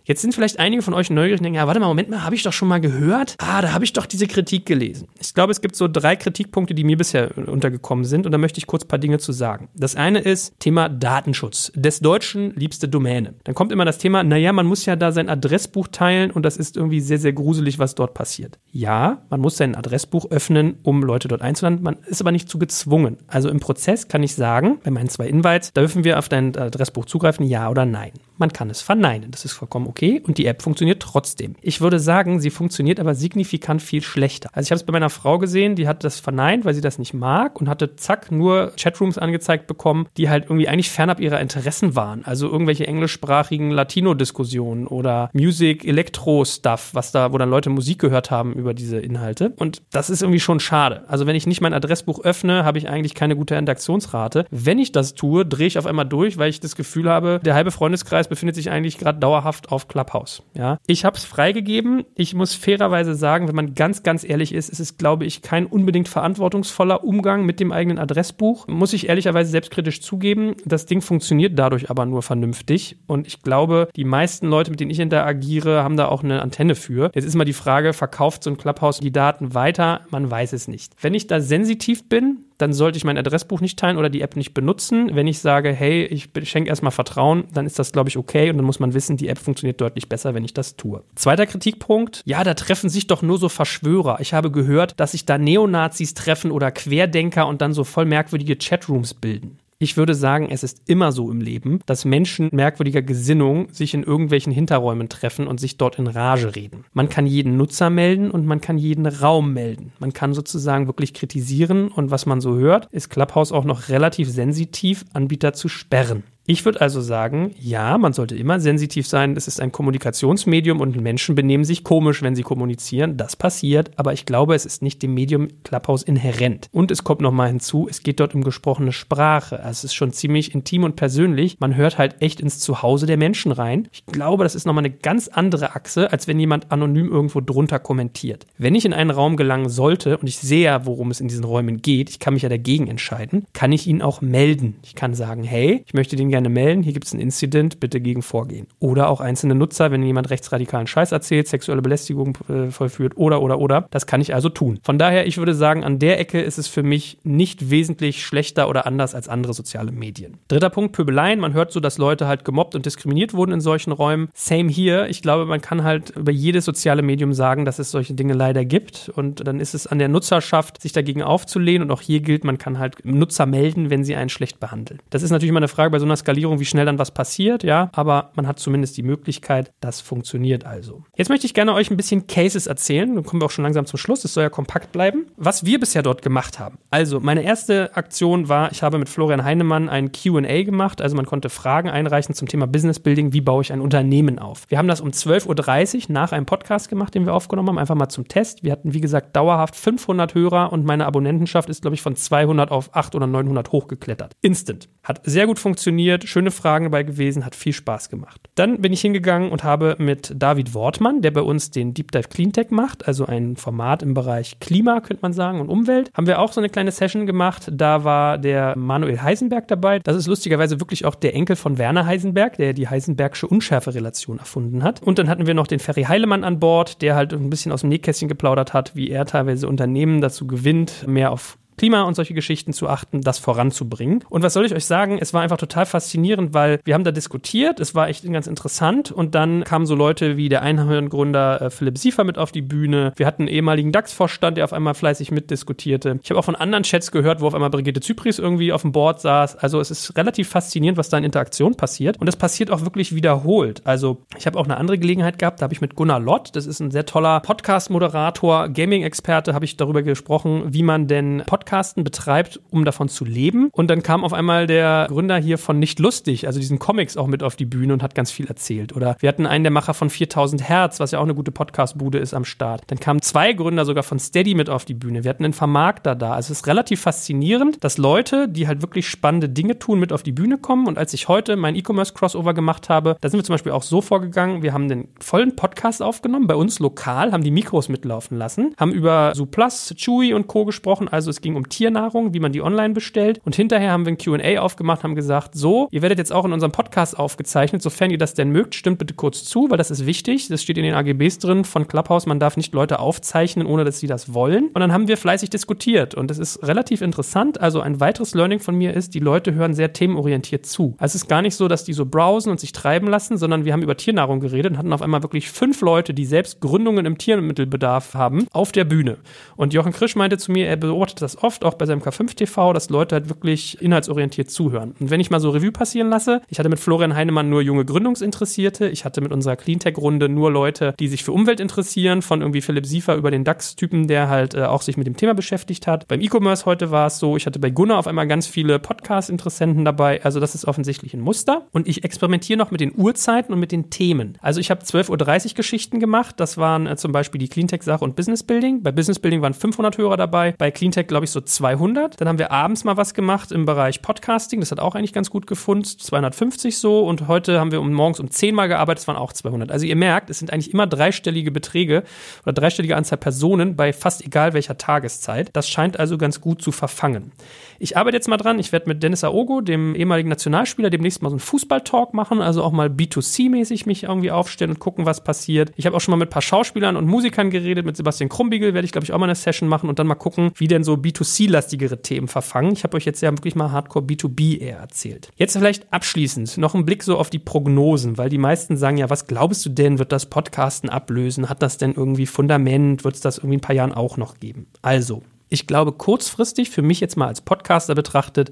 Jetzt 0.06 0.20
sind 0.20 0.34
vielleicht 0.34 0.58
einige 0.58 0.82
von 0.82 0.92
euch 0.92 1.08
neugierig 1.08 1.40
und 1.40 1.44
denken, 1.44 1.56
ja, 1.56 1.66
warte 1.66 1.80
mal, 1.80 1.87
Moment 1.87 2.11
mal, 2.11 2.23
habe 2.23 2.34
ich 2.34 2.42
doch 2.42 2.52
schon 2.52 2.68
mal 2.68 2.80
gehört? 2.80 3.37
Ah, 3.38 3.62
da 3.62 3.73
habe 3.73 3.84
ich 3.84 3.94
doch 3.94 4.04
diese 4.04 4.26
Kritik 4.26 4.66
gelesen. 4.66 5.08
Ich 5.18 5.32
glaube, 5.32 5.50
es 5.50 5.62
gibt 5.62 5.76
so 5.76 5.88
drei 5.88 6.14
Kritikpunkte, 6.14 6.75
die 6.75 6.84
mir 6.84 6.99
bisher 6.99 7.37
untergekommen 7.38 8.04
sind 8.04 8.26
und 8.26 8.32
da 8.32 8.37
möchte 8.37 8.58
ich 8.58 8.66
kurz 8.66 8.84
ein 8.84 8.88
paar 8.88 8.99
Dinge 8.99 9.18
zu 9.18 9.32
sagen. 9.32 9.68
Das 9.75 9.96
eine 9.96 10.18
ist 10.18 10.61
Thema 10.61 10.90
Datenschutz. 10.90 11.73
Des 11.75 12.00
Deutschen 12.00 12.54
liebste 12.54 12.87
Domäne. 12.87 13.34
Dann 13.44 13.54
kommt 13.54 13.73
immer 13.73 13.87
das 13.87 13.96
Thema, 13.96 14.23
naja, 14.23 14.52
man 14.52 14.66
muss 14.66 14.84
ja 14.84 14.94
da 14.94 15.11
sein 15.11 15.30
Adressbuch 15.30 15.88
teilen 15.88 16.30
und 16.30 16.44
das 16.44 16.58
ist 16.58 16.76
irgendwie 16.76 17.00
sehr, 17.00 17.18
sehr 17.18 17.32
gruselig, 17.32 17.78
was 17.78 17.94
dort 17.94 18.12
passiert. 18.12 18.58
Ja, 18.73 19.23
man 19.30 19.40
muss 19.40 19.56
sein 19.56 19.75
Adressbuch 19.75 20.30
öffnen, 20.30 20.78
um 20.82 21.02
Leute 21.02 21.28
dort 21.28 21.40
einzuladen. 21.40 21.82
Man 21.82 21.96
ist 22.06 22.20
aber 22.20 22.32
nicht 22.32 22.50
zu 22.50 22.58
gezwungen. 22.58 23.16
Also 23.26 23.49
im 23.49 23.61
Prozess 23.61 24.08
kann 24.08 24.23
ich 24.23 24.34
sagen, 24.34 24.80
bei 24.84 24.90
meinen 24.90 25.08
zwei 25.08 25.28
Invites, 25.28 25.73
da 25.73 25.80
dürfen 25.80 26.04
wir 26.04 26.18
auf 26.18 26.28
dein 26.28 26.54
Adressbuch 26.54 27.06
zugreifen, 27.06 27.46
ja 27.46 27.70
oder 27.70 27.87
nein. 27.87 28.12
Man 28.37 28.53
kann 28.53 28.71
es 28.71 28.83
verneinen. 28.83 29.31
Das 29.31 29.45
ist 29.45 29.53
vollkommen 29.53 29.87
okay 29.87 30.21
und 30.26 30.38
die 30.38 30.47
App 30.47 30.62
funktioniert 30.62 31.00
trotzdem. 31.00 31.55
Ich 31.62 31.81
würde 31.81 32.00
sagen, 32.00 32.41
sie 32.41 32.50
funktioniert 32.50 32.99
aber 33.00 33.14
signifikant 33.14 33.83
viel 33.83 34.03
schlechter. 34.03 34.50
Also 34.53 34.67
ich 34.67 34.71
habe 34.71 34.76
es 34.76 34.85
bei 34.85 34.93
meiner 34.93 35.11
Frau 35.11 35.38
gesehen, 35.38 35.76
die 35.76 35.87
hat 35.87 36.05
das 36.05 36.21
verneint, 36.21 36.64
weil 36.64 36.75
sie 36.75 36.81
das 36.81 36.99
nicht 36.99 37.14
mag 37.14 37.61
und 37.61 37.69
hatte 37.69 37.97
zack 37.97 38.33
nur 38.33 38.73
Chatrooms 38.76 39.19
angezeigt 39.19 39.67
bekommen, 39.67 40.07
die 40.17 40.29
halt 40.29 40.45
irgendwie 40.45 40.69
eigentlich 40.69 40.91
fernab 40.91 41.21
ihrer 41.21 41.41
Interessen 41.41 41.95
waren. 41.95 42.25
Also 42.25 42.49
irgendwelche 42.49 42.87
englischsprachigen 42.87 43.71
Latino-Diskussionen 43.71 44.87
oder 44.87 45.31
Music, 45.33 45.85
Elektro-Stuff, 45.85 46.91
was 46.93 47.12
da, 47.12 47.33
wo 47.33 47.38
dann 47.38 47.50
Leute 47.50 47.71
Musik 47.71 48.00
gehört 48.00 48.31
haben 48.31 48.53
über 48.55 48.75
diese 48.75 48.99
Inhalte. 48.99 49.53
Und 49.57 49.83
das 49.93 50.11
ist 50.11 50.23
irgendwie 50.23 50.41
schon 50.41 50.61
schade. 50.61 51.05
Also 51.09 51.26
wenn 51.26 51.37
ich 51.37 51.47
nicht 51.47 51.61
mein 51.61 51.75
Adressbuch 51.75 52.25
öffne, 52.25 52.64
habe 52.64 52.79
ich 52.79 52.88
eigentlich 52.88 53.14
keine 53.14 53.37
gute 53.37 53.55
Interaktionsrate. 53.55 54.47
Wenn 54.50 54.79
ich 54.79 54.93
das 54.93 55.14
tue, 55.14 55.47
drehe 55.47 55.67
ich 55.67 55.79
auf 55.79 55.87
einmal 55.87 56.07
durch, 56.07 56.37
weil 56.38 56.50
ich 56.50 56.61
das 56.61 56.76
Gefühl 56.76 57.09
habe, 57.09 57.41
der 57.45 57.55
halbe 57.55 57.71
Freundeskreis 57.71 58.24
Freundeskreis 58.25 58.28
befindet 58.28 58.57
sich 58.57 58.71
eigentlich 58.71 58.99
gerade 58.99 59.19
dauerhaft 59.19 59.71
auf 59.71 59.88
Clubhouse. 59.88 60.43
Ja, 60.54 60.78
ich 60.87 61.04
habe 61.04 61.16
es 61.16 61.25
freigegeben. 61.25 62.04
Ich 62.14 62.35
muss 62.35 62.54
fairerweise 62.54 63.14
sagen, 63.14 63.49
wenn 63.49 63.54
man 63.54 63.75
ganz, 63.75 64.02
ganz 64.02 64.25
ehrlich 64.25 64.52
ist, 64.52 64.69
ist 64.69 64.81
es, 64.81 64.97
glaube 64.97 65.25
ich, 65.25 65.43
kein 65.43 65.66
unbedingt 65.66 66.09
verantwortungsvoller 66.09 67.04
Umgang 67.04 67.45
mit 67.45 67.61
dem 67.61 67.73
eigenen 67.73 67.99
Adressbuch. 67.99 68.66
Muss 68.69 68.93
ich 68.93 69.09
ehrlicherweise 69.09 69.50
selbstkritisch 69.50 70.00
zugeben. 70.00 70.54
Das 70.64 70.87
Ding 70.87 71.00
funktioniert 71.00 71.59
dadurch 71.59 71.90
aber 71.90 72.07
nur 72.07 72.23
vernünftig. 72.23 72.97
Und 73.07 73.26
ich 73.26 73.43
glaube, 73.43 73.88
die 73.97 74.04
meisten 74.04 74.49
Leute, 74.49 74.71
mit 74.71 74.81
denen 74.81 74.90
ich 74.90 75.00
interagiere, 75.00 75.83
haben 75.83 75.97
da 75.97 76.09
auch 76.09 76.25
eine 76.25 76.43
Antenne 76.43 76.75
für. 76.75 77.11
Jetzt 77.14 77.25
ist 77.25 77.35
mal 77.35 77.45
die 77.45 77.52
Frage, 77.52 77.93
verkauft 77.93 78.45
so 78.45 78.50
ein 78.50 78.57
Clubhouse 78.57 79.00
die 79.00 79.12
Daten 79.12 79.54
weiter? 79.54 80.02
Man 80.11 80.31
weiß 80.31 80.52
es 80.52 80.69
nicht. 80.69 80.95
Wenn 81.00 81.14
ich 81.14 81.26
da 81.26 81.40
sensitiv 81.40 82.09
bin, 82.09 82.45
dann 82.64 82.73
sollte 82.73 82.97
ich 82.97 83.04
mein 83.04 83.18
Adressbuch 83.18 83.61
nicht 83.61 83.78
teilen 83.78 83.99
oder 83.99 84.09
die 84.09 84.23
App 84.23 84.37
nicht 84.37 84.54
benutzen. 84.54 85.11
Wenn 85.12 85.26
ich 85.26 85.38
sage, 85.38 85.71
hey, 85.71 86.06
ich 86.06 86.30
schenke 86.44 86.71
erstmal 86.71 86.92
Vertrauen, 86.92 87.44
dann 87.52 87.66
ist 87.66 87.78
das, 87.78 87.92
glaube 87.92 88.09
ich, 88.09 88.16
okay 88.16 88.49
und 88.49 88.56
dann 88.56 88.64
muss 88.64 88.80
man 88.80 88.94
wissen, 88.94 89.18
die 89.18 89.28
App 89.28 89.37
funktioniert 89.37 89.83
deutlich 89.83 90.09
besser, 90.09 90.33
wenn 90.33 90.47
ich 90.47 90.54
das 90.54 90.76
tue. 90.76 91.02
Zweiter 91.14 91.44
Kritikpunkt, 91.44 92.23
ja, 92.25 92.42
da 92.42 92.54
treffen 92.54 92.88
sich 92.88 93.06
doch 93.06 93.21
nur 93.21 93.37
so 93.37 93.50
Verschwörer. 93.50 94.16
Ich 94.21 94.33
habe 94.33 94.50
gehört, 94.50 94.99
dass 94.99 95.12
sich 95.12 95.26
da 95.26 95.37
Neonazis 95.37 96.14
treffen 96.14 96.50
oder 96.50 96.71
Querdenker 96.71 97.47
und 97.47 97.61
dann 97.61 97.75
so 97.75 97.85
voll 97.85 98.06
merkwürdige 98.06 98.56
Chatrooms 98.56 99.12
bilden. 99.12 99.59
Ich 99.85 99.99
würde 99.99 100.14
sagen, 100.14 100.49
es 100.50 100.62
ist 100.62 100.81
immer 100.87 101.12
so 101.12 101.31
im 101.31 101.43
Leben, 101.43 101.81
dass 101.85 102.07
Menschen 102.07 102.49
merkwürdiger 102.53 103.03
Gesinnung 103.03 103.69
sich 103.71 103.93
in 103.93 104.03
irgendwelchen 104.03 104.50
Hinterräumen 104.50 105.11
treffen 105.11 105.47
und 105.47 105.61
sich 105.61 105.76
dort 105.76 105.99
in 105.99 106.07
Rage 106.07 106.57
reden. 106.57 106.87
Man 106.95 107.11
kann 107.11 107.26
jeden 107.26 107.59
Nutzer 107.59 107.91
melden 107.91 108.31
und 108.31 108.47
man 108.47 108.62
kann 108.62 108.79
jeden 108.79 109.05
Raum 109.05 109.53
melden. 109.53 109.93
Man 109.99 110.14
kann 110.14 110.33
sozusagen 110.33 110.87
wirklich 110.87 111.12
kritisieren 111.12 111.88
und 111.88 112.11
was 112.11 112.25
man 112.25 112.41
so 112.41 112.55
hört, 112.55 112.88
ist 112.93 113.11
Clubhouse 113.11 113.53
auch 113.53 113.64
noch 113.64 113.91
relativ 113.91 114.31
sensitiv, 114.31 115.05
Anbieter 115.12 115.53
zu 115.53 115.69
sperren. 115.69 116.23
Ich 116.47 116.65
würde 116.65 116.83
also 116.83 117.01
sagen, 117.01 117.55
ja, 117.59 117.97
man 117.97 118.13
sollte 118.13 118.37
immer 118.37 118.61
sensitiv 118.61 119.07
sein. 119.07 119.35
Es 119.37 119.49
ist 119.49 119.61
ein 119.61 119.73
Kommunikationsmedium 119.73 120.81
und 120.81 121.01
Menschen 121.01 121.35
benehmen 121.35 121.65
sich 121.65 121.85
komisch, 121.85 122.23
wenn 122.23 122.35
sie 122.35 122.43
kommunizieren. 122.43 123.17
Das 123.17 123.35
passiert, 123.35 123.93
aber 123.97 124.13
ich 124.13 124.27
glaube, 124.27 124.55
es 124.55 124.67
ist 124.67 124.83
nicht 124.83 125.03
dem 125.03 125.15
Medium 125.15 125.49
Clubhouse 125.63 126.03
inhärent. 126.03 126.69
Und 126.71 126.91
es 126.91 127.03
kommt 127.03 127.23
nochmal 127.23 127.49
hinzu, 127.49 127.87
es 127.89 128.03
geht 128.03 128.21
dort 128.21 128.35
um 128.35 128.45
gesprochene 128.45 128.93
Sprache. 128.93 129.61
Also 129.61 129.71
es 129.71 129.85
ist 129.85 129.95
schon 129.95 130.13
ziemlich 130.13 130.55
intim 130.55 130.85
und 130.85 130.97
persönlich. 130.97 131.57
Man 131.61 131.77
hört 131.77 131.97
halt 131.97 132.21
echt 132.21 132.41
ins 132.41 132.59
Zuhause 132.59 133.07
der 133.07 133.17
Menschen 133.17 133.53
rein. 133.53 133.89
Ich 133.93 134.05
glaube, 134.05 134.45
das 134.45 134.55
ist 134.55 134.67
nochmal 134.67 134.85
eine 134.85 134.95
ganz 134.95 135.29
andere 135.29 135.75
Achse, 135.75 136.13
als 136.13 136.29
wenn 136.29 136.39
jemand 136.39 136.71
anonym 136.71 137.11
irgendwo 137.11 137.41
drunter 137.41 137.79
kommentiert. 137.79 138.47
Wenn 138.59 138.75
ich 138.75 138.85
in 138.85 138.93
einen 138.93 139.11
Raum 139.11 139.37
gelangen 139.37 139.71
sollte 139.71 140.19
und 140.19 140.27
ich 140.27 140.39
sehe 140.39 140.65
worum 140.85 141.11
es 141.11 141.21
in 141.21 141.29
diesen 141.29 141.45
Räumen 141.45 141.83
geht, 141.83 142.11
ich 142.11 142.19
kann 142.19 142.35
mich 142.35 142.43
ja 142.43 142.49
dagegen 142.49 142.89
entscheiden, 142.89 143.47
kann 143.53 143.73
ich 143.73 143.87
ihn 143.87 144.03
auch 144.03 144.21
melden. 144.21 144.77
Ich 144.83 144.95
kann 144.95 145.15
sagen, 145.15 145.45
hey, 145.45 145.83
ich 145.87 145.95
möchte 145.95 146.17
den 146.17 146.31
gerne 146.35 146.49
melden, 146.49 146.83
hier 146.83 146.93
gibt 146.93 147.07
es 147.07 147.12
ein 147.12 147.21
Incident, 147.21 147.79
bitte 147.79 148.00
gegen 148.00 148.21
vorgehen. 148.21 148.67
Oder 148.81 149.09
auch 149.09 149.21
einzelne 149.21 149.55
Nutzer, 149.55 149.93
wenn 149.93 150.03
jemand 150.03 150.31
rechtsradikalen 150.31 150.88
Scheiß 150.88 151.12
erzählt, 151.12 151.47
sexuelle 151.47 151.81
Belästigung 151.81 152.37
äh, 152.49 152.73
vollführt 152.73 153.17
oder, 153.17 153.41
oder, 153.41 153.61
oder. 153.61 153.87
Das 153.93 154.07
kann 154.07 154.21
ich 154.21 154.35
also 154.35 154.49
tun. 154.49 154.81
Von 154.83 154.99
daher, 154.99 155.29
ich 155.29 155.38
würde 155.38 155.55
sagen, 155.55 155.85
an 155.85 156.00
der 156.00 156.19
Ecke 156.19 156.41
ist 156.41 156.59
es 156.59 156.67
für 156.67 156.83
mich 156.83 157.19
nicht 157.23 157.71
wesentlich 157.71 158.26
schlechter 158.26 158.69
oder 158.69 158.85
anders 158.85 159.14
als 159.14 159.29
andere 159.29 159.55
soziale 159.55 159.93
Medien. 159.93 160.38
Dritter 160.49 160.71
Punkt, 160.71 160.91
Pöbeleien. 160.91 161.38
Man 161.38 161.53
hört 161.53 161.71
so, 161.71 161.79
dass 161.79 161.99
Leute 161.99 162.26
halt 162.26 162.45
gemobbt 162.45 162.75
und 162.75 162.85
diskriminiert 162.85 163.33
wurden 163.33 163.53
in 163.53 163.61
solchen 163.61 163.93
Räumen. 163.93 164.29
Same 164.35 164.69
hier. 164.69 165.07
Ich 165.07 165.23
glaube, 165.23 165.47
man 165.47 165.61
kann 165.61 165.85
halt 165.85 166.17
über 166.17 166.33
jedes 166.33 166.64
soziale 166.64 167.03
Medium 167.03 167.33
sagen, 167.33 167.64
dass 167.64 167.79
es 167.79 167.93
solche 167.93 168.14
Dinge 168.14 168.33
leider 168.35 168.64
gibt. 168.64 169.09
Und 169.14 169.47
dann 169.47 169.61
ist 169.61 169.73
es 169.75 169.87
an 169.87 170.00
der 170.00 170.09
Nutzerschaft, 170.09 170.83
sich 170.83 170.91
dagegen 170.91 171.23
aufzulehnen. 171.23 171.88
Und 171.88 171.93
auch 171.93 172.00
hier 172.00 172.19
gilt, 172.19 172.43
man 172.43 172.59
kann 172.59 172.81
halt 172.81 173.05
Nutzer 173.05 173.47
melden, 173.47 173.88
wenn 173.88 174.03
sie 174.03 174.17
einen 174.17 174.31
schlecht 174.31 174.59
behandeln. 174.59 174.99
Das 175.11 175.23
ist 175.23 175.31
natürlich 175.31 175.50
immer 175.50 175.61
eine 175.61 175.69
Frage 175.69 175.91
bei 175.91 176.00
so 176.00 176.07
einer 176.07 176.17
Skalierung, 176.25 176.61
wie 176.61 176.64
schnell 176.64 176.87
dann 176.87 176.99
was 176.99 177.11
passiert, 177.11 177.62
ja, 177.62 177.90
aber 177.93 178.31
man 178.35 178.47
hat 178.47 178.59
zumindest 178.59 178.97
die 178.97 179.02
Möglichkeit, 179.02 179.73
das 179.81 180.00
funktioniert 180.00 180.64
also. 180.64 181.04
Jetzt 181.16 181.28
möchte 181.28 181.47
ich 181.47 181.54
gerne 181.54 181.75
euch 181.75 181.90
ein 181.90 181.97
bisschen 181.97 182.26
Cases 182.26 182.66
erzählen, 182.66 183.14
dann 183.14 183.25
kommen 183.25 183.43
wir 183.43 183.47
auch 183.47 183.50
schon 183.50 183.64
langsam 183.64 183.87
zum 183.87 183.99
Schluss, 183.99 184.25
es 184.25 184.35
soll 184.35 184.45
ja 184.45 184.50
kompakt 184.50 184.93
bleiben, 184.93 185.26
was 185.37 185.64
wir 185.64 185.81
bisher 185.81 186.02
dort 186.02 186.23
gemacht 186.23 186.59
haben. 186.59 186.78
Also, 186.90 187.21
meine 187.21 187.43
erste 187.43 187.95
Aktion 187.97 188.49
war, 188.49 188.73
ich 188.73 188.83
habe 188.83 188.99
mit 188.99 189.09
Florian 189.09 189.45
Heinemann 189.45 189.88
ein 189.88 190.12
QA 190.12 190.62
gemacht, 190.62 191.02
also 191.02 191.16
man 191.16 191.26
konnte 191.26 191.49
Fragen 191.50 191.88
einreichen 191.88 192.35
zum 192.35 192.49
Thema 192.49 192.66
Business 192.66 193.00
Building, 193.00 193.33
wie 193.33 193.40
baue 193.40 193.62
ich 193.62 193.73
ein 193.73 193.81
Unternehmen 193.81 194.38
auf. 194.38 194.64
Wir 194.69 194.78
haben 194.78 194.88
das 194.88 195.00
um 195.00 195.11
12.30 195.11 195.95
Uhr 196.09 196.12
nach 196.12 196.33
einem 196.33 196.47
Podcast 196.47 196.88
gemacht, 196.88 197.14
den 197.14 197.26
wir 197.26 197.35
aufgenommen 197.35 197.69
haben, 197.69 197.78
einfach 197.78 197.95
mal 197.95 198.09
zum 198.09 198.28
Test. 198.28 198.62
Wir 198.62 198.73
hatten, 198.73 198.95
wie 198.95 199.00
gesagt, 199.00 199.35
dauerhaft 199.37 199.76
500 199.76 200.35
Hörer 200.35 200.73
und 200.73 200.85
meine 200.85 201.07
Abonnentenschaft 201.07 201.69
ist, 201.69 201.83
glaube 201.83 201.95
ich, 201.95 202.02
von 202.02 202.16
200 202.16 202.71
auf 202.71 202.95
800 202.95 203.25
oder 203.25 203.26
900 203.26 203.73
hochgeklettert. 203.73 204.37
Instant. 204.40 204.88
Hat 205.02 205.21
sehr 205.25 205.47
gut 205.47 205.59
funktioniert 205.59 206.13
funktioniert, 206.14 206.28
schöne 206.28 206.50
Fragen 206.50 206.87
dabei 206.87 207.02
gewesen, 207.02 207.44
hat 207.44 207.54
viel 207.54 207.73
Spaß 207.73 208.09
gemacht. 208.09 208.40
Dann 208.54 208.80
bin 208.80 208.92
ich 208.92 209.00
hingegangen 209.00 209.50
und 209.50 209.64
habe 209.64 209.97
mit 209.99 210.33
David 210.37 210.75
Wortmann, 210.75 211.23
der 211.23 211.30
bei 211.30 211.40
uns 211.40 211.71
den 211.71 211.94
Deep 211.94 212.12
Dive 212.12 212.28
Cleantech 212.28 212.71
macht, 212.71 213.06
also 213.06 213.26
ein 213.26 213.56
Format 213.56 214.02
im 214.02 214.14
Bereich 214.14 214.59
Klima, 214.61 215.00
könnte 215.00 215.23
man 215.23 215.33
sagen, 215.33 215.61
und 215.61 215.68
Umwelt, 215.68 216.11
haben 216.14 216.26
wir 216.26 216.38
auch 216.38 216.52
so 216.52 216.61
eine 216.61 216.68
kleine 216.68 216.90
Session 216.90 217.26
gemacht. 217.26 217.71
Da 217.73 218.04
war 218.04 218.38
der 218.38 218.76
Manuel 218.76 219.23
Heisenberg 219.23 219.68
dabei. 219.68 219.99
Das 220.00 220.16
ist 220.16 220.26
lustigerweise 220.26 220.80
wirklich 220.80 221.04
auch 221.04 221.14
der 221.14 221.35
Enkel 221.35 221.56
von 221.56 221.78
Werner 221.78 222.06
Heisenberg, 222.06 222.56
der 222.56 222.73
die 222.73 222.88
Heisenbergsche 222.88 223.47
Unschärferelation 223.47 224.38
erfunden 224.38 224.83
hat. 224.83 225.02
Und 225.02 225.18
dann 225.18 225.28
hatten 225.28 225.47
wir 225.47 225.54
noch 225.54 225.66
den 225.66 225.80
Ferry 225.80 226.04
Heilemann 226.04 226.44
an 226.44 226.61
Bord, 226.61 227.02
der 227.02 227.16
halt 227.16 227.33
ein 227.33 227.50
bisschen 227.50 227.73
aus 227.73 227.80
dem 227.80 227.90
Nähkästchen 227.90 228.28
geplaudert 228.28 228.73
hat, 228.73 228.94
wie 228.94 229.11
er 229.11 229.26
teilweise 229.26 229.68
Unternehmen 229.68 230.21
dazu 230.21 230.47
gewinnt, 230.47 231.06
mehr 231.06 231.33
auf 231.33 231.59
Klima 231.76 232.02
und 232.02 232.14
solche 232.14 232.35
Geschichten 232.35 232.73
zu 232.73 232.88
achten, 232.88 233.21
das 233.21 233.38
voranzubringen. 233.38 234.25
Und 234.28 234.43
was 234.43 234.52
soll 234.52 234.64
ich 234.64 234.75
euch 234.75 234.85
sagen? 234.85 235.19
Es 235.21 235.35
war 235.35 235.43
einfach 235.43 235.57
total 235.57 235.87
faszinierend, 235.87 236.54
weil 236.54 236.81
wir 236.85 236.95
haben 236.95 237.04
da 237.04 237.11
diskutiert, 237.11 237.81
es 237.81 237.95
war 237.95 238.09
echt 238.09 238.31
ganz 238.31 238.47
interessant 238.47 239.11
und 239.11 239.35
dann 239.35 239.64
kamen 239.64 239.87
so 239.87 239.95
Leute 239.95 240.37
wie 240.37 240.49
der 240.49 240.62
Einhorngründer 240.62 241.62
äh, 241.62 241.71
Philipp 241.71 241.99
Siefer 241.99 242.25
mit 242.25 242.38
auf 242.38 242.52
die 242.52 242.62
Bühne. 242.62 243.12
Wir 243.16 243.26
hatten 243.26 243.43
einen 243.43 243.49
ehemaligen 243.49 243.93
DAX-Vorstand, 243.93 244.57
der 244.57 244.64
auf 244.64 244.73
einmal 244.73 244.95
fleißig 244.95 245.31
mitdiskutierte. 245.31 246.21
Ich 246.23 246.31
habe 246.31 246.40
auch 246.40 246.45
von 246.45 246.57
anderen 246.57 246.85
Chats 246.85 247.11
gehört, 247.11 247.40
wo 247.40 247.47
auf 247.47 247.54
einmal 247.54 247.71
Brigitte 247.71 248.00
Zypris 248.00 248.38
irgendwie 248.38 248.73
auf 248.73 248.83
dem 248.83 248.93
Board 248.93 249.21
saß. 249.21 249.57
Also 249.57 249.81
es 249.81 249.90
ist 249.90 250.16
relativ 250.16 250.49
faszinierend, 250.49 250.99
was 250.99 251.09
da 251.09 251.19
in 251.19 251.25
Interaktion 251.25 251.75
passiert 251.75 252.21
und 252.21 252.28
es 252.28 252.37
passiert 252.37 252.71
auch 252.71 252.83
wirklich 252.83 253.14
wiederholt. 253.14 253.83
Also 253.85 254.23
ich 254.37 254.47
habe 254.47 254.59
auch 254.59 254.64
eine 254.64 254.76
andere 254.76 254.99
Gelegenheit 254.99 255.38
gehabt, 255.38 255.61
da 255.61 255.64
habe 255.64 255.75
ich 255.75 255.81
mit 255.81 255.95
Gunnar 255.95 256.21
Lott, 256.21 256.50
das 256.54 256.66
ist 256.66 256.81
ein 256.81 256.90
sehr 256.90 257.07
toller 257.07 257.40
Podcast-Moderator, 257.40 258.69
Gaming-Experte, 258.69 259.54
habe 259.54 259.64
ich 259.64 259.76
darüber 259.76 260.02
gesprochen, 260.02 260.62
wie 260.69 260.83
man 260.83 261.07
denn 261.07 261.43
Podcasten 261.64 262.04
betreibt, 262.04 262.61
um 262.71 262.85
davon 262.85 263.09
zu 263.09 263.25
leben. 263.25 263.71
Und 263.73 263.88
dann 263.88 264.02
kam 264.02 264.23
auf 264.23 264.35
einmal 264.35 264.66
der 264.66 265.06
Gründer 265.09 265.38
hier 265.38 265.56
von 265.56 265.78
Nicht 265.78 265.99
Lustig, 265.99 266.47
also 266.47 266.61
diesen 266.61 266.78
Comics 266.78 267.16
auch 267.16 267.26
mit 267.26 267.42
auf 267.42 267.56
die 267.56 267.64
Bühne 267.64 267.94
und 267.94 268.02
hat 268.02 268.14
ganz 268.14 268.30
viel 268.30 268.47
erzählt. 268.47 268.94
Oder 268.94 269.16
wir 269.21 269.28
hatten 269.28 269.47
einen 269.47 269.64
der 269.64 269.71
Macher 269.71 269.94
von 269.94 270.11
4000 270.11 270.68
Hertz, 270.68 271.00
was 271.00 271.12
ja 271.12 271.21
auch 271.21 271.25
eine 271.25 271.35
gute 271.35 271.52
Podcast-Bude 271.52 272.18
ist 272.18 272.35
am 272.35 272.44
Start. 272.44 272.83
Dann 272.88 273.00
kamen 273.00 273.23
zwei 273.23 273.54
Gründer 273.54 273.87
sogar 273.87 274.02
von 274.02 274.18
Steady 274.18 274.54
mit 274.54 274.68
auf 274.68 274.85
die 274.85 274.92
Bühne. 274.92 275.25
Wir 275.25 275.30
hatten 275.30 275.44
einen 275.44 275.54
Vermarkter 275.54 276.14
da. 276.14 276.35
Also 276.35 276.52
es 276.52 276.61
ist 276.61 276.66
relativ 276.66 277.00
faszinierend, 277.00 277.83
dass 277.83 277.97
Leute, 277.97 278.47
die 278.49 278.68
halt 278.68 278.83
wirklich 278.83 279.09
spannende 279.09 279.49
Dinge 279.49 279.78
tun, 279.78 279.99
mit 279.99 280.12
auf 280.12 280.23
die 280.23 280.33
Bühne 280.33 280.59
kommen. 280.59 280.87
Und 280.87 280.99
als 280.99 281.14
ich 281.14 281.28
heute 281.28 281.56
mein 281.56 281.76
E-Commerce-Crossover 281.76 282.52
gemacht 282.52 282.90
habe, 282.90 283.16
da 283.23 283.30
sind 283.30 283.38
wir 283.40 283.44
zum 283.44 283.54
Beispiel 283.54 283.73
auch 283.73 283.83
so 283.83 284.02
vorgegangen, 284.02 284.62
wir 284.62 284.75
haben 284.75 284.88
den 284.88 285.09
vollen 285.18 285.56
Podcast 285.56 286.02
aufgenommen, 286.02 286.47
bei 286.47 286.56
uns 286.56 286.78
lokal, 286.78 287.33
haben 287.33 287.42
die 287.42 287.50
Mikros 287.50 287.88
mitlaufen 287.88 288.37
lassen, 288.37 288.75
haben 288.76 288.92
über 288.92 289.33
Suplas, 289.35 289.94
Chewy 289.97 290.35
und 290.35 290.47
Co. 290.47 290.66
gesprochen. 290.66 291.09
Also 291.09 291.30
es 291.30 291.40
ging 291.40 291.53
um 291.56 291.68
Tiernahrung, 291.68 292.34
wie 292.34 292.40
man 292.40 292.52
die 292.52 292.62
online 292.62 292.94
bestellt. 292.94 293.40
Und 293.44 293.54
hinterher 293.54 293.92
haben 293.92 294.06
wir 294.06 294.12
ein 294.12 294.18
QA 294.18 294.61
aufgemacht, 294.61 295.04
haben 295.04 295.14
gesagt, 295.14 295.54
so, 295.54 295.88
ihr 295.90 296.02
werdet 296.02 296.18
jetzt 296.18 296.32
auch 296.32 296.44
in 296.44 296.52
unserem 296.52 296.73
Podcast 296.73 297.18
aufgezeichnet, 297.18 297.82
sofern 297.82 298.11
ihr 298.11 298.18
das 298.18 298.34
denn 298.34 298.50
mögt, 298.50 298.75
stimmt 298.75 298.99
bitte 298.99 299.14
kurz 299.14 299.44
zu, 299.44 299.70
weil 299.70 299.78
das 299.78 299.90
ist 299.90 300.06
wichtig. 300.06 300.49
Das 300.49 300.62
steht 300.62 300.78
in 300.78 300.84
den 300.84 300.94
AGBs 300.94 301.38
drin 301.38 301.64
von 301.64 301.87
Clubhouse, 301.87 302.26
man 302.26 302.40
darf 302.40 302.56
nicht 302.56 302.75
Leute 302.75 302.99
aufzeichnen, 302.99 303.66
ohne 303.66 303.84
dass 303.84 303.99
sie 303.99 304.06
das 304.06 304.34
wollen. 304.34 304.68
Und 304.68 304.80
dann 304.80 304.92
haben 304.92 305.08
wir 305.08 305.16
fleißig 305.16 305.50
diskutiert. 305.50 306.14
Und 306.14 306.30
das 306.30 306.38
ist 306.38 306.66
relativ 306.66 307.00
interessant. 307.00 307.61
Also 307.61 307.80
ein 307.80 308.00
weiteres 308.00 308.34
Learning 308.34 308.61
von 308.61 308.76
mir 308.76 308.94
ist, 308.94 309.14
die 309.14 309.20
Leute 309.20 309.54
hören 309.54 309.75
sehr 309.75 309.92
themenorientiert 309.92 310.66
zu. 310.66 310.94
Also 310.99 311.16
es 311.16 311.23
ist 311.23 311.28
gar 311.28 311.42
nicht 311.42 311.54
so, 311.54 311.68
dass 311.68 311.84
die 311.84 311.92
so 311.92 312.06
browsen 312.06 312.50
und 312.50 312.61
sich 312.61 312.73
treiben 312.73 313.08
lassen, 313.08 313.38
sondern 313.38 313.64
wir 313.64 313.73
haben 313.73 313.82
über 313.82 313.96
Tiernahrung 313.96 314.40
geredet 314.40 314.73
und 314.73 314.78
hatten 314.78 314.92
auf 314.92 315.02
einmal 315.02 315.23
wirklich 315.23 315.50
fünf 315.50 315.80
Leute, 315.80 316.14
die 316.14 316.26
selbst 316.26 316.61
Gründungen 316.61 317.06
im 317.06 317.18
Tiermittelbedarf 317.18 318.14
haben, 318.14 318.46
auf 318.52 318.73
der 318.73 318.84
Bühne. 318.84 319.18
Und 319.56 319.73
Jochen 319.73 319.92
Krisch 319.92 320.16
meinte 320.16 320.38
zu 320.38 320.52
mir, 320.52 320.66
er 320.66 320.76
beobachtet 320.76 321.23
das 321.23 321.42
oft, 321.45 321.65
auch 321.65 321.75
bei 321.75 321.87
seinem 321.87 322.01
K5 322.01 322.35
TV, 322.35 322.73
dass 322.73 322.91
Leute 322.91 323.15
halt 323.15 323.29
wirklich 323.29 323.81
inhaltsorientiert 323.81 324.51
zuhören. 324.51 324.95
Und 324.99 325.11
wenn 325.11 325.21
ich 325.21 325.31
mal 325.31 325.41
so 325.41 325.51
Revue 325.51 325.73
passieren 325.73 326.09
lasse, 326.09 326.41
ich 326.49 326.59
hatte 326.59 326.69
mit 326.69 326.81
Florian 326.81 327.15
Heinemann 327.15 327.51
nur 327.51 327.61
junge 327.61 327.85
Gründungsinteressierte, 327.85 328.89
ich 328.89 329.05
hatte 329.05 329.21
mit 329.21 329.33
unserer 329.33 329.57
Cleantech-Runde 329.57 330.29
nur 330.29 330.51
Leute, 330.51 330.95
die 330.99 331.09
sich 331.09 331.23
für 331.23 331.33
Umwelt 331.33 331.61
interessieren, 331.61 332.23
von 332.23 332.41
irgendwie 332.41 332.63
Philipp 332.63 332.87
Siefer 332.87 333.15
über 333.15 333.31
den 333.31 333.45
DAX-Typen, 333.45 334.09
der 334.09 334.29
halt 334.29 334.55
äh, 334.55 334.63
auch 334.63 334.83
sich 334.83 334.97
mit 334.97 335.07
dem 335.07 335.17
Thema 335.17 335.35
beschäftigt 335.35 335.87
hat. 335.87 336.09
Beim 336.09 336.21
E-Commerce 336.21 336.65
heute 336.65 336.91
war 336.91 337.07
es 337.07 337.19
so, 337.19 337.37
ich 337.37 337.47
hatte 337.47 337.59
bei 337.59 337.71
Gunnar 337.71 337.99
auf 337.99 338.07
einmal 338.07 338.27
ganz 338.27 338.47
viele 338.47 338.79
Podcast-Interessenten 338.79 339.85
dabei, 339.85 340.25
also 340.25 340.41
das 340.41 340.55
ist 340.55 340.65
offensichtlich 340.65 341.15
ein 341.15 341.21
Muster. 341.21 341.67
Und 341.73 341.87
ich 341.87 342.05
experimentiere 342.05 342.59
noch 342.59 342.71
mit 342.71 342.81
den 342.81 342.93
Uhrzeiten 342.97 343.53
und 343.53 343.61
mit 343.61 343.71
den 343.71 343.91
Themen. 343.91 344.39
Also 344.41 344.61
ich 344.61 344.71
habe 344.71 344.83
12.30 344.83 345.51
Uhr 345.51 345.55
Geschichten 345.55 346.01
gemacht, 346.01 346.37
das 346.39 346.57
waren 346.57 346.87
äh, 346.87 346.97
zum 346.97 347.13
Beispiel 347.13 347.39
die 347.39 347.49
Cleantech-Sache 347.49 348.05
und 348.05 348.17
Business 348.17 348.43
Building. 348.43 348.83
Bei 348.83 348.93
Business 348.93 349.19
Building 349.19 349.43
waren 349.43 349.55
500 349.55 349.99
Hörer 349.99 350.17
dabei, 350.17 350.55
bei 350.57 350.71
Cleantech 350.71 351.07
glaube 351.07 351.27
ich 351.27 351.31
so 351.35 351.43
200. 351.43 352.19
Dann 352.21 352.29
haben 352.29 352.38
wir 352.38 352.50
abends 352.50 352.85
mal 352.85 352.97
was 352.97 353.12
gemacht 353.12 353.53
im 353.53 353.67
Bereich 353.67 354.00
Podcasting, 354.00 354.61
das 354.61 354.71
hat 354.71 354.81
auch 354.81 354.95
eigentlich 354.95 355.12
ganz 355.12 355.29
gut 355.29 355.47
gefunden, 355.47 355.85
250 355.85 356.79
so. 356.79 357.07
Und 357.07 357.29
heute 357.29 357.61
haben 357.61 357.71
wir 357.71 357.81
um, 357.81 357.93
morgens 357.93 358.21
um 358.21 358.31
10 358.31 358.55
Mal 358.55 358.69
gearbeitet, 358.69 359.00
das 359.00 359.09
waren 359.09 359.17
auch 359.17 359.33
200. 359.33 359.71
Also 359.71 359.85
ihr 359.85 359.97
merkt, 359.97 360.31
es 360.31 360.38
sind 360.38 360.53
eigentlich 360.53 360.73
immer 360.73 360.87
dreistellige 360.87 361.50
Beträge 361.50 362.05
oder 362.45 362.55
dreistellige 362.55 362.97
Anzahl 362.97 363.19
Personen 363.19 363.76
bei 363.76 363.93
fast 363.93 364.25
egal 364.25 364.55
welcher 364.55 364.79
Tageszeit. 364.79 365.50
Das 365.53 365.69
scheint 365.69 366.00
also 366.00 366.17
ganz 366.17 366.41
gut 366.41 366.62
zu 366.62 366.73
verfangen. 366.73 367.33
Ich 367.79 367.97
arbeite 367.97 368.17
jetzt 368.17 368.29
mal 368.29 368.37
dran. 368.37 368.59
Ich 368.59 368.73
werde 368.73 368.88
mit 368.88 369.03
Dennis 369.03 369.25
Aogo, 369.25 369.61
dem 369.61 369.95
ehemaligen 369.95 370.29
Nationalspieler, 370.29 370.91
demnächst 370.91 371.23
mal 371.23 371.29
so 371.29 371.35
einen 371.35 371.41
Fußball-Talk 371.41 372.14
machen, 372.14 372.41
also 372.41 372.62
auch 372.62 372.73
mal 372.73 372.88
B2C-mäßig 372.88 373.87
mich 373.87 374.05
irgendwie 374.05 374.31
aufstellen 374.31 374.71
und 374.71 374.79
gucken, 374.79 375.05
was 375.05 375.25
passiert. 375.25 375.73
Ich 375.76 375.87
habe 375.87 375.97
auch 375.97 376.00
schon 376.00 376.12
mal 376.12 376.17
mit 376.17 376.29
ein 376.29 376.33
paar 376.33 376.43
Schauspielern 376.43 376.97
und 376.97 377.07
Musikern 377.07 377.50
geredet. 377.50 377.85
Mit 377.85 377.97
Sebastian 377.97 378.29
Krumbiegel 378.29 378.75
werde 378.75 378.87
ich, 378.87 378.93
glaube 378.93 379.05
ich, 379.05 379.12
auch 379.12 379.19
mal 379.19 379.26
eine 379.26 379.35
Session 379.35 379.69
machen 379.69 379.88
und 379.88 379.99
dann 379.99 380.07
mal 380.07 380.14
gucken, 380.14 380.53
wie 380.57 380.69
denn 380.69 380.85
so 380.85 380.97
B2C-lastigere 381.25 382.02
Themen 382.02 382.28
verfangen. 382.28 382.73
Ich 382.73 382.85
habe 382.85 382.97
euch 382.97 383.04
jetzt 383.04 383.21
ja 383.21 383.31
wirklich 383.33 383.54
mal 383.54 383.73
Hardcore 383.73 384.04
B2B 384.04 384.61
eher 384.61 384.78
erzählt. 384.78 385.31
Jetzt 385.37 385.57
vielleicht 385.57 385.93
abschließend 385.93 386.59
noch 386.59 386.75
ein 386.75 386.85
Blick 386.85 387.02
so 387.02 387.19
auf 387.19 387.31
die 387.31 387.38
Prognosen, 387.38 388.19
weil 388.19 388.28
die 388.28 388.38
meisten 388.38 388.76
sagen 388.76 388.97
ja, 388.97 389.11
was 389.11 389.26
glaubst 389.26 389.64
du 389.66 389.71
denn, 389.71 389.99
wird 389.99 390.12
das 390.12 390.26
Podcasten 390.26 390.88
ablösen? 390.88 391.49
Hat 391.49 391.62
das 391.62 391.78
denn 391.78 391.93
irgendwie 391.93 392.26
Fundament? 392.26 393.04
Wird 393.04 393.15
es 393.15 393.21
das 393.21 393.39
irgendwie 393.39 393.54
in 393.54 393.58
ein 393.58 393.63
paar 393.63 393.76
Jahren 393.76 393.93
auch 393.93 394.17
noch 394.17 394.39
geben? 394.39 394.67
Also, 394.82 395.23
ich 395.49 395.67
glaube, 395.67 395.93
kurzfristig, 395.93 396.71
für 396.71 396.83
mich 396.83 397.00
jetzt 397.00 397.17
mal 397.17 397.28
als 397.28 397.41
Podcaster 397.41 397.95
betrachtet, 397.95 398.50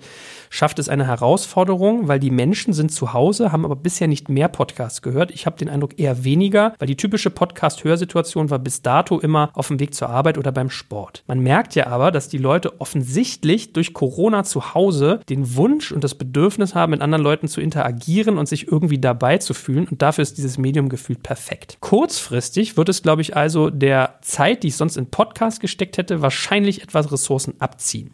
schafft 0.50 0.78
es 0.78 0.88
eine 0.88 1.06
Herausforderung, 1.06 2.06
weil 2.06 2.20
die 2.20 2.30
Menschen 2.30 2.72
sind 2.74 2.92
zu 2.92 3.12
Hause, 3.12 3.50
haben 3.50 3.64
aber 3.64 3.76
bisher 3.76 4.08
nicht 4.08 4.28
mehr 4.28 4.48
Podcasts 4.48 5.02
gehört. 5.02 5.30
Ich 5.30 5.46
habe 5.46 5.56
den 5.56 5.68
Eindruck 5.68 5.98
eher 5.98 6.24
weniger, 6.24 6.74
weil 6.78 6.86
die 6.86 6.96
typische 6.96 7.30
Podcast-Hörsituation 7.30 8.50
war 8.50 8.58
bis 8.58 8.82
dato 8.82 9.18
immer 9.18 9.50
auf 9.54 9.68
dem 9.68 9.80
Weg 9.80 9.94
zur 9.94 10.10
Arbeit 10.10 10.36
oder 10.36 10.52
beim 10.52 10.70
Sport. 10.70 11.24
Man 11.26 11.40
merkt 11.40 11.74
ja 11.74 11.86
aber, 11.86 12.10
dass 12.10 12.28
die 12.28 12.38
Leute 12.38 12.80
offensichtlich 12.80 13.72
durch 13.72 13.94
Corona 13.94 14.44
zu 14.44 14.74
Hause 14.74 15.20
den 15.28 15.56
Wunsch 15.56 15.92
und 15.92 16.04
das 16.04 16.14
Bedürfnis 16.14 16.74
haben, 16.74 16.90
mit 16.90 17.00
anderen 17.00 17.24
Leuten 17.24 17.48
zu 17.48 17.60
interagieren 17.60 18.38
und 18.38 18.46
sich 18.48 18.68
irgendwie 18.68 18.98
dabei 18.98 19.38
zu 19.38 19.54
fühlen. 19.54 19.88
Und 19.88 20.02
dafür 20.02 20.22
ist 20.22 20.36
dieses 20.36 20.58
Medium 20.58 20.88
gefühlt 20.88 21.22
perfekt. 21.22 21.78
Kurzfristig 21.80 22.76
wird 22.76 22.88
es, 22.90 23.02
glaube 23.02 23.22
ich, 23.22 23.36
also 23.36 23.70
der 23.70 24.18
Zeit, 24.20 24.62
die 24.62 24.68
ich 24.68 24.76
sonst 24.76 24.96
in 24.96 25.06
Podcast 25.06 25.60
gesteckt 25.60 25.96
hätte, 25.96 26.22
wahrscheinlich 26.22 26.81
etwas 26.82 27.10
Ressourcen 27.10 27.54
abziehen. 27.60 28.12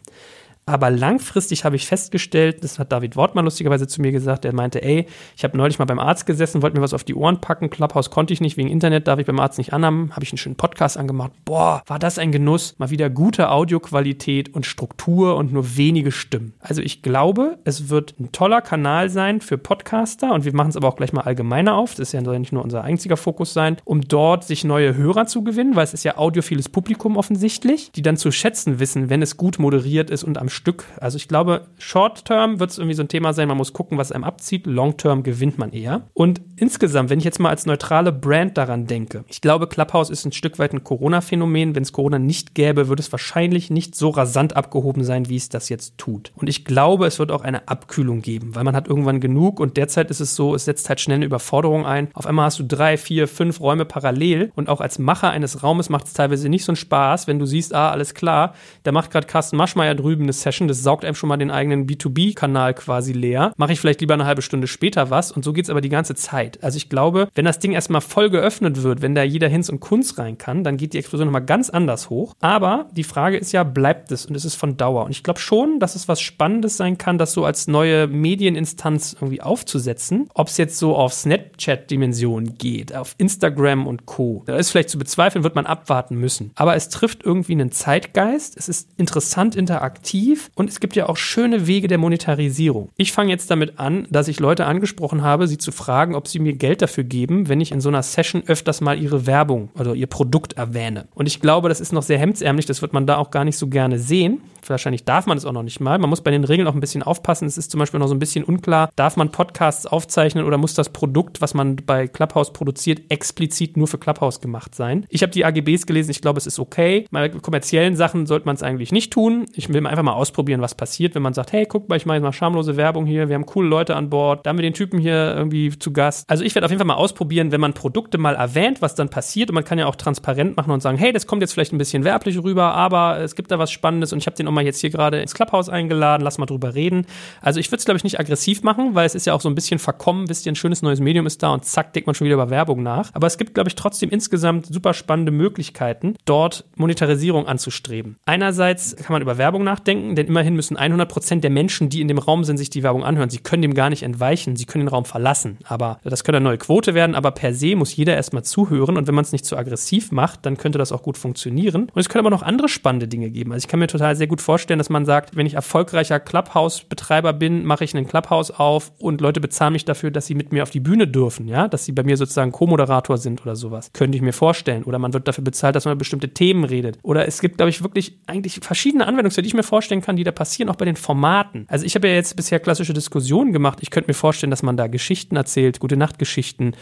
Aber 0.69 0.91
langfristig 0.91 1.65
habe 1.65 1.75
ich 1.75 1.87
festgestellt, 1.87 2.63
das 2.63 2.77
hat 2.77 2.91
David 2.91 3.15
Wortmann 3.15 3.43
lustigerweise 3.43 3.87
zu 3.87 4.01
mir 4.01 4.11
gesagt, 4.11 4.43
der 4.43 4.53
meinte, 4.53 4.83
ey, 4.83 5.07
ich 5.35 5.43
habe 5.43 5.57
neulich 5.57 5.79
mal 5.79 5.85
beim 5.85 5.97
Arzt 5.97 6.27
gesessen, 6.27 6.61
wollte 6.61 6.77
mir 6.77 6.83
was 6.83 6.93
auf 6.93 7.03
die 7.03 7.15
Ohren 7.15 7.41
packen, 7.41 7.71
Clubhouse 7.71 8.11
konnte 8.11 8.33
ich 8.33 8.39
nicht, 8.39 8.55
wegen 8.55 8.69
Internet 8.69 9.07
darf 9.07 9.17
ich 9.17 9.25
beim 9.25 9.39
Arzt 9.39 9.57
nicht 9.57 9.73
anhaben, 9.73 10.11
habe 10.11 10.23
ich 10.23 10.31
einen 10.31 10.37
schönen 10.37 10.57
Podcast 10.57 10.95
angemacht. 10.95 11.31
Boah, 11.43 11.81
war 11.87 11.97
das 11.97 12.19
ein 12.19 12.31
Genuss. 12.31 12.75
Mal 12.77 12.91
wieder 12.91 13.09
gute 13.09 13.49
Audioqualität 13.49 14.53
und 14.53 14.67
Struktur 14.67 15.37
und 15.37 15.51
nur 15.51 15.75
wenige 15.75 16.11
Stimmen. 16.11 16.53
Also 16.59 16.83
ich 16.83 17.01
glaube, 17.01 17.57
es 17.63 17.89
wird 17.89 18.19
ein 18.19 18.31
toller 18.31 18.61
Kanal 18.61 19.09
sein 19.09 19.41
für 19.41 19.57
Podcaster 19.57 20.31
und 20.33 20.45
wir 20.45 20.53
machen 20.53 20.69
es 20.69 20.77
aber 20.77 20.87
auch 20.87 20.97
gleich 20.97 21.13
mal 21.13 21.21
allgemeiner 21.21 21.77
auf. 21.77 21.95
Das 21.95 22.09
ist 22.09 22.11
ja 22.11 22.21
nicht 22.21 22.53
nur 22.53 22.63
unser 22.63 22.83
einziger 22.83 23.17
Fokus 23.17 23.53
sein, 23.53 23.77
um 23.85 24.01
dort 24.01 24.43
sich 24.43 24.63
neue 24.63 24.95
Hörer 24.95 25.25
zu 25.25 25.43
gewinnen, 25.43 25.75
weil 25.75 25.85
es 25.85 25.95
ist 25.95 26.03
ja 26.03 26.17
audiophiles 26.17 26.69
Publikum 26.69 27.17
offensichtlich, 27.17 27.91
die 27.91 28.03
dann 28.03 28.17
zu 28.17 28.31
schätzen 28.31 28.79
wissen, 28.79 29.09
wenn 29.09 29.23
es 29.23 29.35
gut 29.35 29.57
moderiert 29.57 30.11
ist 30.11 30.23
und 30.23 30.37
am 30.37 30.49
Stück. 30.59 30.83
Also 30.99 31.15
ich 31.15 31.29
glaube, 31.29 31.67
Short-Term 31.77 32.59
wird 32.59 32.71
es 32.71 32.77
irgendwie 32.77 32.95
so 32.95 33.01
ein 33.01 33.07
Thema 33.07 33.31
sein, 33.33 33.47
man 33.47 33.55
muss 33.55 33.71
gucken, 33.71 33.97
was 33.97 34.11
einem 34.11 34.25
abzieht. 34.25 34.67
Long-Term 34.67 35.23
gewinnt 35.23 35.57
man 35.57 35.71
eher. 35.71 36.01
Und 36.13 36.41
insgesamt, 36.57 37.09
wenn 37.09 37.19
ich 37.19 37.25
jetzt 37.25 37.39
mal 37.39 37.49
als 37.49 37.65
neutrale 37.65 38.11
Brand 38.11 38.57
daran 38.57 38.85
denke, 38.85 39.23
ich 39.29 39.39
glaube, 39.39 39.67
Clubhouse 39.67 40.09
ist 40.09 40.25
ein 40.25 40.33
Stück 40.33 40.59
weit 40.59 40.73
ein 40.73 40.83
Corona-Phänomen. 40.83 41.75
Wenn 41.75 41.83
es 41.83 41.93
Corona 41.93 42.19
nicht 42.19 42.55
gäbe, 42.55 42.89
würde 42.89 42.99
es 42.99 43.11
wahrscheinlich 43.11 43.69
nicht 43.69 43.95
so 43.95 44.09
rasant 44.09 44.57
abgehoben 44.57 45.05
sein, 45.05 45.29
wie 45.29 45.37
es 45.37 45.47
das 45.47 45.69
jetzt 45.69 45.97
tut. 45.97 46.33
Und 46.35 46.49
ich 46.49 46.65
glaube, 46.65 47.07
es 47.07 47.19
wird 47.19 47.31
auch 47.31 47.43
eine 47.43 47.69
Abkühlung 47.69 48.21
geben, 48.21 48.53
weil 48.55 48.65
man 48.65 48.75
hat 48.75 48.89
irgendwann 48.89 49.21
genug 49.21 49.61
und 49.61 49.77
derzeit 49.77 50.11
ist 50.11 50.19
es 50.19 50.35
so, 50.35 50.55
es 50.55 50.65
setzt 50.65 50.89
halt 50.89 50.99
schnell 50.99 51.15
eine 51.15 51.25
Überforderung 51.25 51.85
ein. 51.85 52.09
Auf 52.13 52.25
einmal 52.25 52.45
hast 52.45 52.59
du 52.59 52.63
drei, 52.63 52.97
vier, 52.97 53.29
fünf 53.29 53.61
Räume 53.61 53.85
parallel 53.85 54.51
und 54.55 54.67
auch 54.67 54.81
als 54.81 54.99
Macher 54.99 55.29
eines 55.29 55.63
Raumes 55.63 55.89
macht 55.89 56.07
es 56.07 56.13
teilweise 56.13 56.49
nicht 56.49 56.65
so 56.65 56.73
einen 56.73 56.77
Spaß, 56.77 57.27
wenn 57.27 57.39
du 57.39 57.45
siehst, 57.45 57.73
ah, 57.73 57.91
alles 57.91 58.13
klar, 58.13 58.53
da 58.83 58.91
macht 58.91 59.11
gerade 59.11 59.27
Carsten 59.27 59.55
Maschmeyer 59.55 59.95
drüben 59.95 60.23
eine 60.23 60.33
Session, 60.41 60.67
das 60.67 60.83
saugt 60.83 61.05
einem 61.05 61.15
schon 61.15 61.29
mal 61.29 61.37
den 61.37 61.51
eigenen 61.51 61.87
B2B-Kanal 61.87 62.73
quasi 62.73 63.13
leer. 63.13 63.53
Mache 63.57 63.73
ich 63.73 63.79
vielleicht 63.79 64.01
lieber 64.01 64.13
eine 64.13 64.25
halbe 64.25 64.41
Stunde 64.41 64.67
später 64.67 65.09
was 65.09 65.31
und 65.31 65.43
so 65.43 65.53
geht 65.53 65.65
es 65.65 65.69
aber 65.69 65.81
die 65.81 65.89
ganze 65.89 66.15
Zeit. 66.15 66.63
Also 66.63 66.77
ich 66.77 66.89
glaube, 66.89 67.29
wenn 67.35 67.45
das 67.45 67.59
Ding 67.59 67.71
erstmal 67.71 68.01
voll 68.01 68.29
geöffnet 68.29 68.83
wird, 68.83 69.01
wenn 69.01 69.15
da 69.15 69.23
jeder 69.23 69.47
Hinz 69.47 69.69
und 69.69 69.79
Kunst 69.79 70.17
rein 70.17 70.37
kann, 70.37 70.63
dann 70.63 70.77
geht 70.77 70.93
die 70.93 70.97
Explosion 70.97 71.27
nochmal 71.27 71.45
ganz 71.45 71.69
anders 71.69 72.09
hoch. 72.09 72.35
Aber 72.39 72.87
die 72.91 73.03
Frage 73.03 73.37
ist 73.37 73.51
ja, 73.51 73.63
bleibt 73.63 74.11
es 74.11 74.25
und 74.25 74.35
es 74.35 74.45
ist 74.45 74.55
von 74.55 74.77
Dauer. 74.77 75.05
Und 75.05 75.11
ich 75.11 75.23
glaube 75.23 75.39
schon, 75.39 75.79
dass 75.79 75.95
es 75.95 76.07
was 76.07 76.21
Spannendes 76.21 76.77
sein 76.77 76.97
kann, 76.97 77.17
das 77.17 77.33
so 77.33 77.45
als 77.45 77.67
neue 77.67 78.07
Medieninstanz 78.07 79.15
irgendwie 79.19 79.41
aufzusetzen. 79.41 80.29
Ob 80.33 80.47
es 80.47 80.57
jetzt 80.57 80.77
so 80.77 80.95
auf 80.95 81.13
Snapchat-Dimensionen 81.13 82.57
geht, 82.57 82.95
auf 82.95 83.15
Instagram 83.17 83.87
und 83.87 84.05
Co. 84.05 84.43
Da 84.45 84.55
ist 84.57 84.71
vielleicht 84.71 84.89
zu 84.89 84.97
bezweifeln, 84.99 85.43
wird 85.43 85.55
man 85.55 85.65
abwarten 85.65 86.15
müssen. 86.15 86.51
Aber 86.55 86.75
es 86.75 86.89
trifft 86.89 87.23
irgendwie 87.23 87.53
einen 87.53 87.71
Zeitgeist. 87.71 88.57
Es 88.57 88.69
ist 88.69 88.89
interessant 88.97 89.55
interaktiv 89.55 90.28
aggressiv 90.29 90.51
und 90.55 90.69
es 90.69 90.79
gibt 90.79 90.95
ja 90.95 91.09
auch 91.09 91.17
schöne 91.17 91.67
Wege 91.67 91.87
der 91.87 91.97
Monetarisierung. 91.97 92.89
Ich 92.97 93.11
fange 93.11 93.31
jetzt 93.31 93.49
damit 93.51 93.79
an, 93.79 94.07
dass 94.09 94.27
ich 94.27 94.39
Leute 94.39 94.65
angesprochen 94.65 95.23
habe, 95.23 95.47
sie 95.47 95.57
zu 95.57 95.71
fragen, 95.71 96.15
ob 96.15 96.27
sie 96.27 96.39
mir 96.39 96.53
Geld 96.53 96.81
dafür 96.81 97.03
geben, 97.03 97.49
wenn 97.49 97.61
ich 97.61 97.71
in 97.71 97.81
so 97.81 97.89
einer 97.89 98.03
Session 98.03 98.43
öfters 98.45 98.81
mal 98.81 98.99
ihre 98.99 99.25
Werbung 99.25 99.69
oder 99.77 99.95
ihr 99.95 100.07
Produkt 100.07 100.53
erwähne. 100.53 101.07
Und 101.13 101.27
ich 101.27 101.41
glaube, 101.41 101.69
das 101.69 101.81
ist 101.81 101.93
noch 101.93 102.03
sehr 102.03 102.19
hemdsärmlich, 102.19 102.65
das 102.65 102.81
wird 102.81 102.93
man 102.93 103.05
da 103.05 103.17
auch 103.17 103.31
gar 103.31 103.45
nicht 103.45 103.57
so 103.57 103.67
gerne 103.67 103.99
sehen. 103.99 104.41
Wahrscheinlich 104.67 105.05
darf 105.05 105.25
man 105.25 105.37
es 105.37 105.45
auch 105.45 105.51
noch 105.53 105.63
nicht 105.63 105.79
mal. 105.79 105.97
Man 105.97 106.09
muss 106.09 106.21
bei 106.21 106.31
den 106.31 106.43
Regeln 106.43 106.67
auch 106.67 106.73
ein 106.73 106.79
bisschen 106.79 107.01
aufpassen. 107.01 107.47
Es 107.47 107.57
ist 107.57 107.71
zum 107.71 107.79
Beispiel 107.79 107.99
noch 107.99 108.07
so 108.07 108.13
ein 108.13 108.19
bisschen 108.19 108.43
unklar, 108.43 108.89
darf 108.95 109.15
man 109.15 109.31
Podcasts 109.31 109.85
aufzeichnen 109.85 110.45
oder 110.45 110.57
muss 110.57 110.73
das 110.73 110.89
Produkt, 110.89 111.41
was 111.41 111.53
man 111.53 111.77
bei 111.77 112.07
Clubhouse 112.07 112.53
produziert, 112.53 113.01
explizit 113.09 113.77
nur 113.77 113.87
für 113.87 113.97
Clubhouse 113.97 114.41
gemacht 114.41 114.75
sein? 114.75 115.05
Ich 115.09 115.21
habe 115.21 115.31
die 115.31 115.45
AGBs 115.45 115.85
gelesen, 115.85 116.11
ich 116.11 116.21
glaube, 116.21 116.37
es 116.37 116.45
ist 116.45 116.59
okay. 116.59 117.05
Bei 117.09 117.29
kommerziellen 117.29 117.95
Sachen 117.95 118.25
sollte 118.25 118.45
man 118.45 118.55
es 118.55 118.63
eigentlich 118.63 118.91
nicht 118.91 119.11
tun. 119.13 119.45
Ich 119.53 119.69
will 119.69 119.85
einfach 119.87 120.03
mal 120.03 120.13
ausprobieren, 120.19 120.61
was 120.61 120.75
passiert, 120.75 121.15
wenn 121.15 121.21
man 121.21 121.33
sagt, 121.33 121.51
hey, 121.51 121.65
guck 121.65 121.89
mal, 121.89 121.95
ich 121.95 122.05
mache 122.05 122.17
jetzt 122.17 122.23
mal 122.23 122.33
schamlose 122.33 122.77
Werbung 122.77 123.05
hier, 123.05 123.29
wir 123.29 123.35
haben 123.35 123.45
coole 123.45 123.67
Leute 123.67 123.95
an 123.95 124.09
Bord, 124.09 124.45
da 124.45 124.49
haben 124.49 124.57
wir 124.57 124.63
den 124.63 124.73
Typen 124.73 124.99
hier 124.99 125.35
irgendwie 125.35 125.77
zu 125.77 125.91
Gast. 125.91 126.29
Also 126.29 126.43
ich 126.43 126.55
werde 126.55 126.65
auf 126.65 126.71
jeden 126.71 126.79
Fall 126.79 126.87
mal 126.87 126.95
ausprobieren, 126.95 127.51
wenn 127.51 127.61
man 127.61 127.73
Produkte 127.73 128.17
mal 128.17 128.35
erwähnt, 128.35 128.81
was 128.81 128.95
dann 128.95 129.09
passiert 129.09 129.49
und 129.49 129.55
man 129.55 129.63
kann 129.63 129.79
ja 129.79 129.87
auch 129.87 129.95
transparent 129.95 130.57
machen 130.57 130.71
und 130.71 130.81
sagen, 130.81 130.97
hey, 130.97 131.11
das 131.11 131.27
kommt 131.27 131.41
jetzt 131.41 131.53
vielleicht 131.53 131.73
ein 131.73 131.77
bisschen 131.77 132.03
werblich 132.03 132.41
rüber, 132.43 132.73
aber 132.73 133.19
es 133.19 133.35
gibt 133.35 133.51
da 133.51 133.59
was 133.59 133.71
Spannendes 133.71 134.13
und 134.13 134.19
ich 134.19 134.25
habe 134.25 134.35
den 134.35 134.47
auch 134.47 134.51
mal 134.51 134.63
jetzt 134.63 134.81
hier 134.81 134.89
gerade 134.89 135.19
ins 135.19 135.33
Clubhouse 135.33 135.69
eingeladen, 135.69 136.23
lass 136.23 136.37
mal 136.37 136.45
drüber 136.45 136.75
reden. 136.75 137.05
Also 137.41 137.59
ich 137.59 137.71
würde 137.71 137.79
es, 137.79 137.85
glaube 137.85 137.97
ich, 137.97 138.03
nicht 138.03 138.19
aggressiv 138.19 138.63
machen, 138.63 138.95
weil 138.95 139.05
es 139.05 139.15
ist 139.15 139.25
ja 139.25 139.33
auch 139.33 139.41
so 139.41 139.49
ein 139.49 139.55
bisschen 139.55 139.79
verkommen, 139.79 140.29
wisst 140.29 140.45
ihr, 140.45 140.51
ein 140.51 140.55
schönes 140.55 140.81
neues 140.81 140.99
Medium 140.99 141.25
ist 141.25 141.41
da 141.43 141.53
und 141.53 141.65
zack, 141.65 141.93
denkt 141.93 142.07
man 142.07 142.15
schon 142.15 142.25
wieder 142.25 142.35
über 142.35 142.49
Werbung 142.49 142.83
nach. 142.83 143.09
Aber 143.13 143.27
es 143.27 143.37
gibt, 143.37 143.53
glaube 143.53 143.69
ich, 143.69 143.75
trotzdem 143.75 144.09
insgesamt 144.09 144.67
super 144.67 144.93
spannende 144.93 145.31
Möglichkeiten, 145.31 146.15
dort 146.25 146.65
Monetarisierung 146.75 147.47
anzustreben. 147.47 148.17
Einerseits 148.25 148.95
kann 148.95 149.13
man 149.13 149.21
über 149.21 149.37
Werbung 149.37 149.63
nachdenken, 149.63 150.08
denn 150.15 150.27
immerhin 150.27 150.55
müssen 150.55 150.77
100 150.77 151.09
Prozent 151.09 151.43
der 151.43 151.51
Menschen, 151.51 151.89
die 151.89 152.01
in 152.01 152.07
dem 152.07 152.17
Raum 152.17 152.43
sind, 152.43 152.57
sich 152.57 152.69
die 152.69 152.83
Werbung 152.83 153.03
anhören. 153.03 153.29
Sie 153.29 153.39
können 153.39 153.61
dem 153.61 153.73
gar 153.73 153.89
nicht 153.89 154.03
entweichen, 154.03 154.55
sie 154.55 154.65
können 154.65 154.85
den 154.85 154.89
Raum 154.89 155.05
verlassen. 155.05 155.57
Aber 155.63 155.99
das 156.03 156.23
könnte 156.23 156.37
eine 156.37 156.45
neue 156.45 156.57
Quote 156.57 156.93
werden, 156.93 157.15
aber 157.15 157.31
per 157.31 157.53
se 157.53 157.75
muss 157.75 157.95
jeder 157.95 158.15
erstmal 158.15 158.43
zuhören 158.43 158.97
und 158.97 159.07
wenn 159.07 159.15
man 159.15 159.23
es 159.23 159.31
nicht 159.31 159.45
zu 159.45 159.57
aggressiv 159.57 160.11
macht, 160.11 160.45
dann 160.45 160.57
könnte 160.57 160.77
das 160.77 160.91
auch 160.91 161.03
gut 161.03 161.17
funktionieren. 161.17 161.83
Und 161.93 161.99
es 161.99 162.09
können 162.09 162.25
aber 162.25 162.35
noch 162.35 162.43
andere 162.43 162.69
spannende 162.69 163.07
Dinge 163.07 163.29
geben. 163.29 163.51
Also 163.51 163.65
ich 163.65 163.67
kann 163.67 163.79
mir 163.79 163.87
total 163.87 164.15
sehr 164.15 164.27
gut 164.27 164.41
vorstellen, 164.41 164.77
dass 164.77 164.89
man 164.89 165.05
sagt, 165.05 165.35
wenn 165.35 165.45
ich 165.45 165.53
erfolgreicher 165.53 166.19
Clubhouse-Betreiber 166.19 167.33
bin, 167.33 167.65
mache 167.65 167.83
ich 167.83 167.95
einen 167.95 168.07
Clubhouse 168.07 168.51
auf 168.51 168.91
und 168.99 169.21
Leute 169.21 169.39
bezahlen 169.39 169.73
mich 169.73 169.85
dafür, 169.85 170.11
dass 170.11 170.25
sie 170.25 170.35
mit 170.35 170.51
mir 170.51 170.63
auf 170.63 170.69
die 170.69 170.79
Bühne 170.79 171.07
dürfen, 171.07 171.47
ja, 171.47 171.67
dass 171.67 171.85
sie 171.85 171.91
bei 171.91 172.03
mir 172.03 172.17
sozusagen 172.17 172.51
Co-Moderator 172.51 173.17
sind 173.17 173.41
oder 173.41 173.55
sowas. 173.55 173.91
Könnte 173.93 174.17
ich 174.17 174.21
mir 174.21 174.33
vorstellen. 174.33 174.83
Oder 174.83 174.99
man 174.99 175.13
wird 175.13 175.27
dafür 175.27 175.43
bezahlt, 175.43 175.75
dass 175.75 175.85
man 175.85 175.93
über 175.93 175.99
bestimmte 175.99 176.29
Themen 176.33 176.63
redet. 176.63 176.97
Oder 177.03 177.27
es 177.27 177.41
gibt, 177.41 177.57
glaube 177.57 177.69
ich, 177.69 177.83
wirklich 177.83 178.19
eigentlich 178.27 178.59
verschiedene 178.61 179.05
Anwendungsfälle, 179.07 179.43
die 179.43 179.49
ich 179.49 179.53
mir 179.53 179.63
vorstellen 179.63 179.98
kann, 180.01 180.15
die 180.15 180.23
da 180.23 180.31
passieren, 180.31 180.69
auch 180.69 180.75
bei 180.75 180.85
den 180.85 180.95
Formaten. 180.95 181.65
Also 181.69 181.85
ich 181.85 181.95
habe 181.95 182.07
ja 182.07 182.15
jetzt 182.15 182.35
bisher 182.35 182.59
klassische 182.59 182.93
Diskussionen 182.93 183.53
gemacht. 183.53 183.79
Ich 183.81 183.89
könnte 183.89 184.09
mir 184.09 184.15
vorstellen, 184.15 184.51
dass 184.51 184.63
man 184.63 184.77
da 184.77 184.87
Geschichten 184.87 185.35
erzählt, 185.35 185.79
gute 185.79 185.97
Nachtgeschichten, 185.97 186.75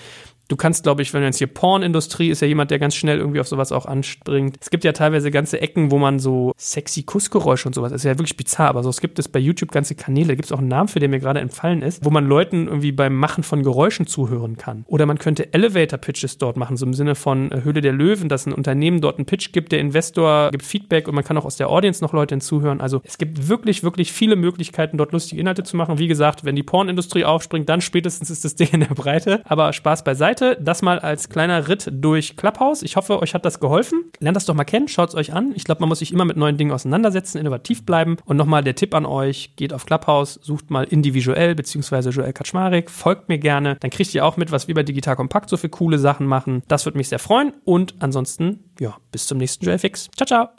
Du 0.48 0.56
kannst, 0.56 0.84
glaube 0.84 1.02
ich, 1.02 1.14
wenn 1.14 1.22
du 1.22 1.28
jetzt 1.28 1.38
hier 1.38 1.48
Pornindustrie 1.48 2.30
ist 2.30 2.42
ja 2.42 2.48
jemand, 2.48 2.72
der 2.72 2.80
ganz 2.80 2.96
schnell 2.96 3.18
irgendwie 3.18 3.40
auf 3.40 3.48
sowas 3.48 3.72
auch 3.72 3.86
anspringt. 3.86 4.58
Es 4.62 4.70
gibt 4.70 4.84
ja 4.84 4.94
teilweise 4.94 5.30
ganze 5.30 5.62
Ecken, 5.62 5.92
wo 5.92 5.98
man 5.98 6.20
so 6.20 6.54
sexy 6.58 7.04
Kussgeräusche 7.04 7.68
und 7.68 7.74
sowas, 7.74 7.92
ist 7.92 8.04
ja 8.04 8.18
wirklich 8.18 8.38
bizarr, 8.38 8.70
aber 8.70 8.84
so 8.84 8.90
es 8.90 9.02
gibt 9.02 9.20
es 9.20 9.28
bei 9.28 9.40
YouTube 9.40 9.72
ganze 9.72 9.96
Kanäle, 9.96 10.30
da 10.30 10.36
gibt 10.36 10.46
es 10.46 10.52
auch 10.52 10.60
einen 10.60 10.70
Namen 10.70 10.88
für, 10.88 11.00
der 11.00 11.10
mir 11.10 11.20
gerade 11.20 11.40
entfallen 11.40 11.82
ist, 11.82 12.06
wo 12.06 12.10
man 12.10 12.28
Leuten 12.28 12.68
irgendwie 12.68 12.92
beim 12.92 13.16
Machen 13.16 13.44
von 13.44 13.64
Geräuschen 13.64 14.08
zuhören 14.08 14.58
kann. 14.58 14.86
Oder 14.88 15.06
man 15.06 15.18
könnte 15.18 15.54
Elevator-Pitches 15.54 16.38
dort 16.38 16.56
machen, 16.56 16.78
so 16.78 16.86
im 16.86 16.94
Sinne 16.94 17.16
von 17.16 17.52
äh, 17.52 17.64
Höhle 17.64 17.82
der 17.82 17.94
Löwen, 17.94 18.30
dass 18.30 18.46
ein 18.46 18.54
Unternehmen 18.54 19.02
dort 19.02 19.18
einen 19.18 19.26
Pitch 19.26 19.52
gibt, 19.52 19.72
der 19.72 19.80
Investor 19.80 20.52
gibt 20.52 20.66
Feedback 20.66 21.08
und 21.08 21.16
man 21.16 21.24
kann 21.24 21.38
auch 21.38 21.46
aus 21.46 21.58
der 21.58 21.70
Audience 21.70 22.04
noch 22.04 22.14
Leute 22.14 22.36
hinzuhören. 22.36 22.80
Also 22.80 23.02
es 23.04 23.18
gibt 23.18 23.50
wirklich, 23.50 23.84
wirklich 23.84 24.14
viele 24.14 24.36
Möglichkeiten, 24.36 24.98
dort 24.98 25.12
lustige 25.12 25.42
Inhalte 25.42 25.64
zu 25.64 25.76
machen. 25.76 26.00
Wie 26.00 26.08
gesagt, 26.08 26.46
wenn 26.46 26.56
die 26.56 26.64
Pornindustrie 26.64 27.26
aufspringt, 27.26 27.68
dann 27.68 27.82
spätestens 27.82 28.30
ist 28.30 28.46
das 28.46 28.56
Ding 28.56 28.70
in 28.72 28.80
der 28.82 28.96
Breite. 28.96 29.42
Aber 29.46 29.74
Spaß 29.74 30.04
beiseite. 30.04 30.37
Seite. 30.38 30.58
Das 30.62 30.82
mal 30.82 31.00
als 31.00 31.30
kleiner 31.30 31.68
Ritt 31.68 31.90
durch 31.92 32.38
Clubhouse. 32.38 32.84
Ich 32.84 32.96
hoffe, 32.96 33.22
euch 33.22 33.34
hat 33.34 33.46
das 33.46 33.60
geholfen. 33.60 34.12
Lernt 34.20 34.36
das 34.36 34.46
doch 34.46 34.54
mal 34.54 34.64
kennen, 34.64 34.88
schaut 34.88 35.10
es 35.10 35.16
euch 35.16 35.34
an. 35.34 35.54
Ich 35.56 35.64
glaube, 35.64 35.82
man 35.82 35.90
muss 35.90 36.00
sich 36.00 36.12
immer 36.12 36.26
mit 36.26 36.38
neuen 36.38 36.58
Dingen 36.58 36.72
auseinandersetzen, 36.72 37.38
innovativ 37.38 37.86
bleiben. 37.86 38.18
Und 38.26 38.38
nochmal 38.38 38.64
der 38.64 38.76
Tipp 38.76 38.94
an 38.94 39.06
euch, 39.06 39.56
geht 39.56 39.74
auf 39.74 39.86
Clubhouse, 39.86 40.40
sucht 40.42 40.70
mal 40.70 40.84
individuell 40.84 41.56
beziehungsweise 41.56 42.10
Joel 42.10 42.34
Kaczmarek, 42.34 42.90
folgt 42.90 43.30
mir 43.30 43.40
gerne. 43.40 43.78
Dann 43.80 43.92
kriegt 43.92 44.14
ihr 44.14 44.26
auch 44.26 44.38
mit, 44.38 44.52
was 44.52 44.68
wir 44.68 44.76
bei 44.76 44.84
Digital 44.84 45.16
Kompakt 45.16 45.50
so 45.50 45.58
für 45.58 45.70
coole 45.70 46.00
Sachen 46.00 46.28
machen. 46.28 46.64
Das 46.68 46.86
würde 46.86 46.98
mich 46.98 47.10
sehr 47.10 47.20
freuen. 47.20 47.54
Und 47.66 47.96
ansonsten, 48.00 48.72
ja, 48.80 48.96
bis 49.12 49.28
zum 49.28 49.38
nächsten 49.38 49.66
Joel 49.66 49.80
Fix. 49.80 50.10
Ciao, 50.16 50.28
ciao. 50.28 50.50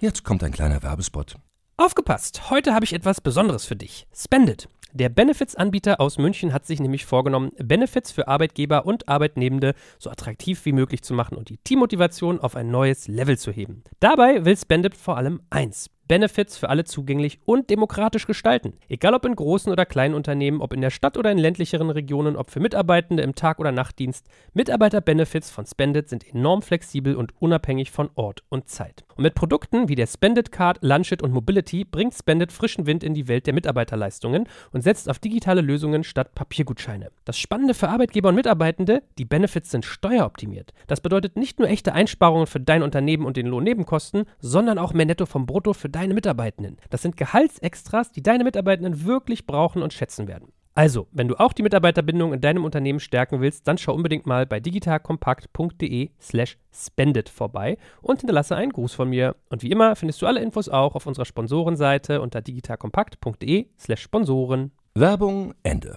Jetzt 0.00 0.22
kommt 0.22 0.44
ein 0.44 0.52
kleiner 0.52 0.84
Werbespot. 0.84 1.34
Aufgepasst! 1.76 2.50
Heute 2.50 2.72
habe 2.72 2.84
ich 2.84 2.92
etwas 2.92 3.20
Besonderes 3.20 3.64
für 3.64 3.74
dich. 3.74 4.06
Spendit. 4.14 4.68
Der 4.92 5.08
Benefits-Anbieter 5.08 6.00
aus 6.00 6.18
München 6.18 6.52
hat 6.52 6.66
sich 6.66 6.78
nämlich 6.78 7.04
vorgenommen, 7.04 7.50
Benefits 7.58 8.12
für 8.12 8.28
Arbeitgeber 8.28 8.86
und 8.86 9.08
Arbeitnehmende 9.08 9.74
so 9.98 10.08
attraktiv 10.08 10.64
wie 10.66 10.72
möglich 10.72 11.02
zu 11.02 11.14
machen 11.14 11.36
und 11.36 11.48
die 11.48 11.58
Teammotivation 11.58 12.38
auf 12.38 12.54
ein 12.54 12.70
neues 12.70 13.08
Level 13.08 13.36
zu 13.36 13.50
heben. 13.50 13.82
Dabei 13.98 14.44
will 14.44 14.56
Spendit 14.56 14.94
vor 14.94 15.16
allem 15.16 15.42
eins: 15.50 15.90
Benefits 16.06 16.56
für 16.56 16.68
alle 16.68 16.84
zugänglich 16.84 17.40
und 17.44 17.68
demokratisch 17.68 18.28
gestalten. 18.28 18.74
Egal 18.88 19.14
ob 19.14 19.24
in 19.24 19.34
großen 19.34 19.72
oder 19.72 19.84
kleinen 19.84 20.14
Unternehmen, 20.14 20.60
ob 20.60 20.72
in 20.72 20.80
der 20.80 20.90
Stadt 20.90 21.16
oder 21.16 21.32
in 21.32 21.38
ländlicheren 21.38 21.90
Regionen, 21.90 22.36
ob 22.36 22.52
für 22.52 22.60
Mitarbeitende 22.60 23.24
im 23.24 23.34
Tag- 23.34 23.58
oder 23.58 23.72
Nachtdienst, 23.72 24.28
Mitarbeiter-Benefits 24.54 25.50
von 25.50 25.66
Spendit 25.66 26.08
sind 26.08 26.24
enorm 26.32 26.62
flexibel 26.62 27.16
und 27.16 27.32
unabhängig 27.42 27.90
von 27.90 28.10
Ort 28.14 28.44
und 28.48 28.68
Zeit. 28.68 29.04
Und 29.18 29.24
mit 29.24 29.34
Produkten 29.34 29.88
wie 29.88 29.96
der 29.96 30.06
Spendit 30.06 30.52
Card, 30.52 30.78
Lunchit 30.80 31.22
und 31.22 31.32
Mobility 31.32 31.84
bringt 31.84 32.14
Spendit 32.14 32.52
frischen 32.52 32.86
Wind 32.86 33.02
in 33.02 33.14
die 33.14 33.26
Welt 33.26 33.48
der 33.48 33.52
Mitarbeiterleistungen 33.52 34.48
und 34.70 34.82
setzt 34.82 35.10
auf 35.10 35.18
digitale 35.18 35.60
Lösungen 35.60 36.04
statt 36.04 36.36
Papiergutscheine. 36.36 37.10
Das 37.24 37.36
Spannende 37.36 37.74
für 37.74 37.88
Arbeitgeber 37.88 38.28
und 38.28 38.36
Mitarbeitende, 38.36 39.02
die 39.18 39.24
Benefits 39.24 39.72
sind 39.72 39.84
steueroptimiert. 39.84 40.72
Das 40.86 41.00
bedeutet 41.00 41.36
nicht 41.36 41.58
nur 41.58 41.68
echte 41.68 41.94
Einsparungen 41.94 42.46
für 42.46 42.60
dein 42.60 42.84
Unternehmen 42.84 43.26
und 43.26 43.36
den 43.36 43.48
Lohnnebenkosten, 43.48 44.24
sondern 44.38 44.78
auch 44.78 44.92
mehr 44.92 45.06
Netto 45.06 45.26
vom 45.26 45.46
Brutto 45.46 45.72
für 45.72 45.88
deine 45.88 46.14
Mitarbeitenden. 46.14 46.76
Das 46.90 47.02
sind 47.02 47.16
Gehaltsextras, 47.16 48.12
die 48.12 48.22
deine 48.22 48.44
Mitarbeitenden 48.44 49.04
wirklich 49.04 49.46
brauchen 49.46 49.82
und 49.82 49.92
schätzen 49.92 50.28
werden. 50.28 50.52
Also, 50.78 51.08
wenn 51.10 51.26
du 51.26 51.34
auch 51.34 51.52
die 51.52 51.64
Mitarbeiterbindung 51.64 52.32
in 52.32 52.40
deinem 52.40 52.64
Unternehmen 52.64 53.00
stärken 53.00 53.40
willst, 53.40 53.66
dann 53.66 53.78
schau 53.78 53.92
unbedingt 53.92 54.26
mal 54.26 54.46
bei 54.46 54.60
digitalkompakt.de 54.60 56.10
slash 56.20 56.56
spendet 56.72 57.28
vorbei 57.28 57.78
und 58.00 58.20
hinterlasse 58.20 58.54
einen 58.54 58.70
Gruß 58.70 58.94
von 58.94 59.08
mir. 59.10 59.34
Und 59.50 59.64
wie 59.64 59.72
immer 59.72 59.96
findest 59.96 60.22
du 60.22 60.26
alle 60.26 60.38
Infos 60.38 60.68
auch 60.68 60.94
auf 60.94 61.08
unserer 61.08 61.24
Sponsorenseite 61.24 62.20
unter 62.20 62.42
digitalkompakt.de 62.42 63.66
slash 63.76 64.02
Sponsoren. 64.02 64.70
Werbung 64.94 65.52
Ende. 65.64 65.96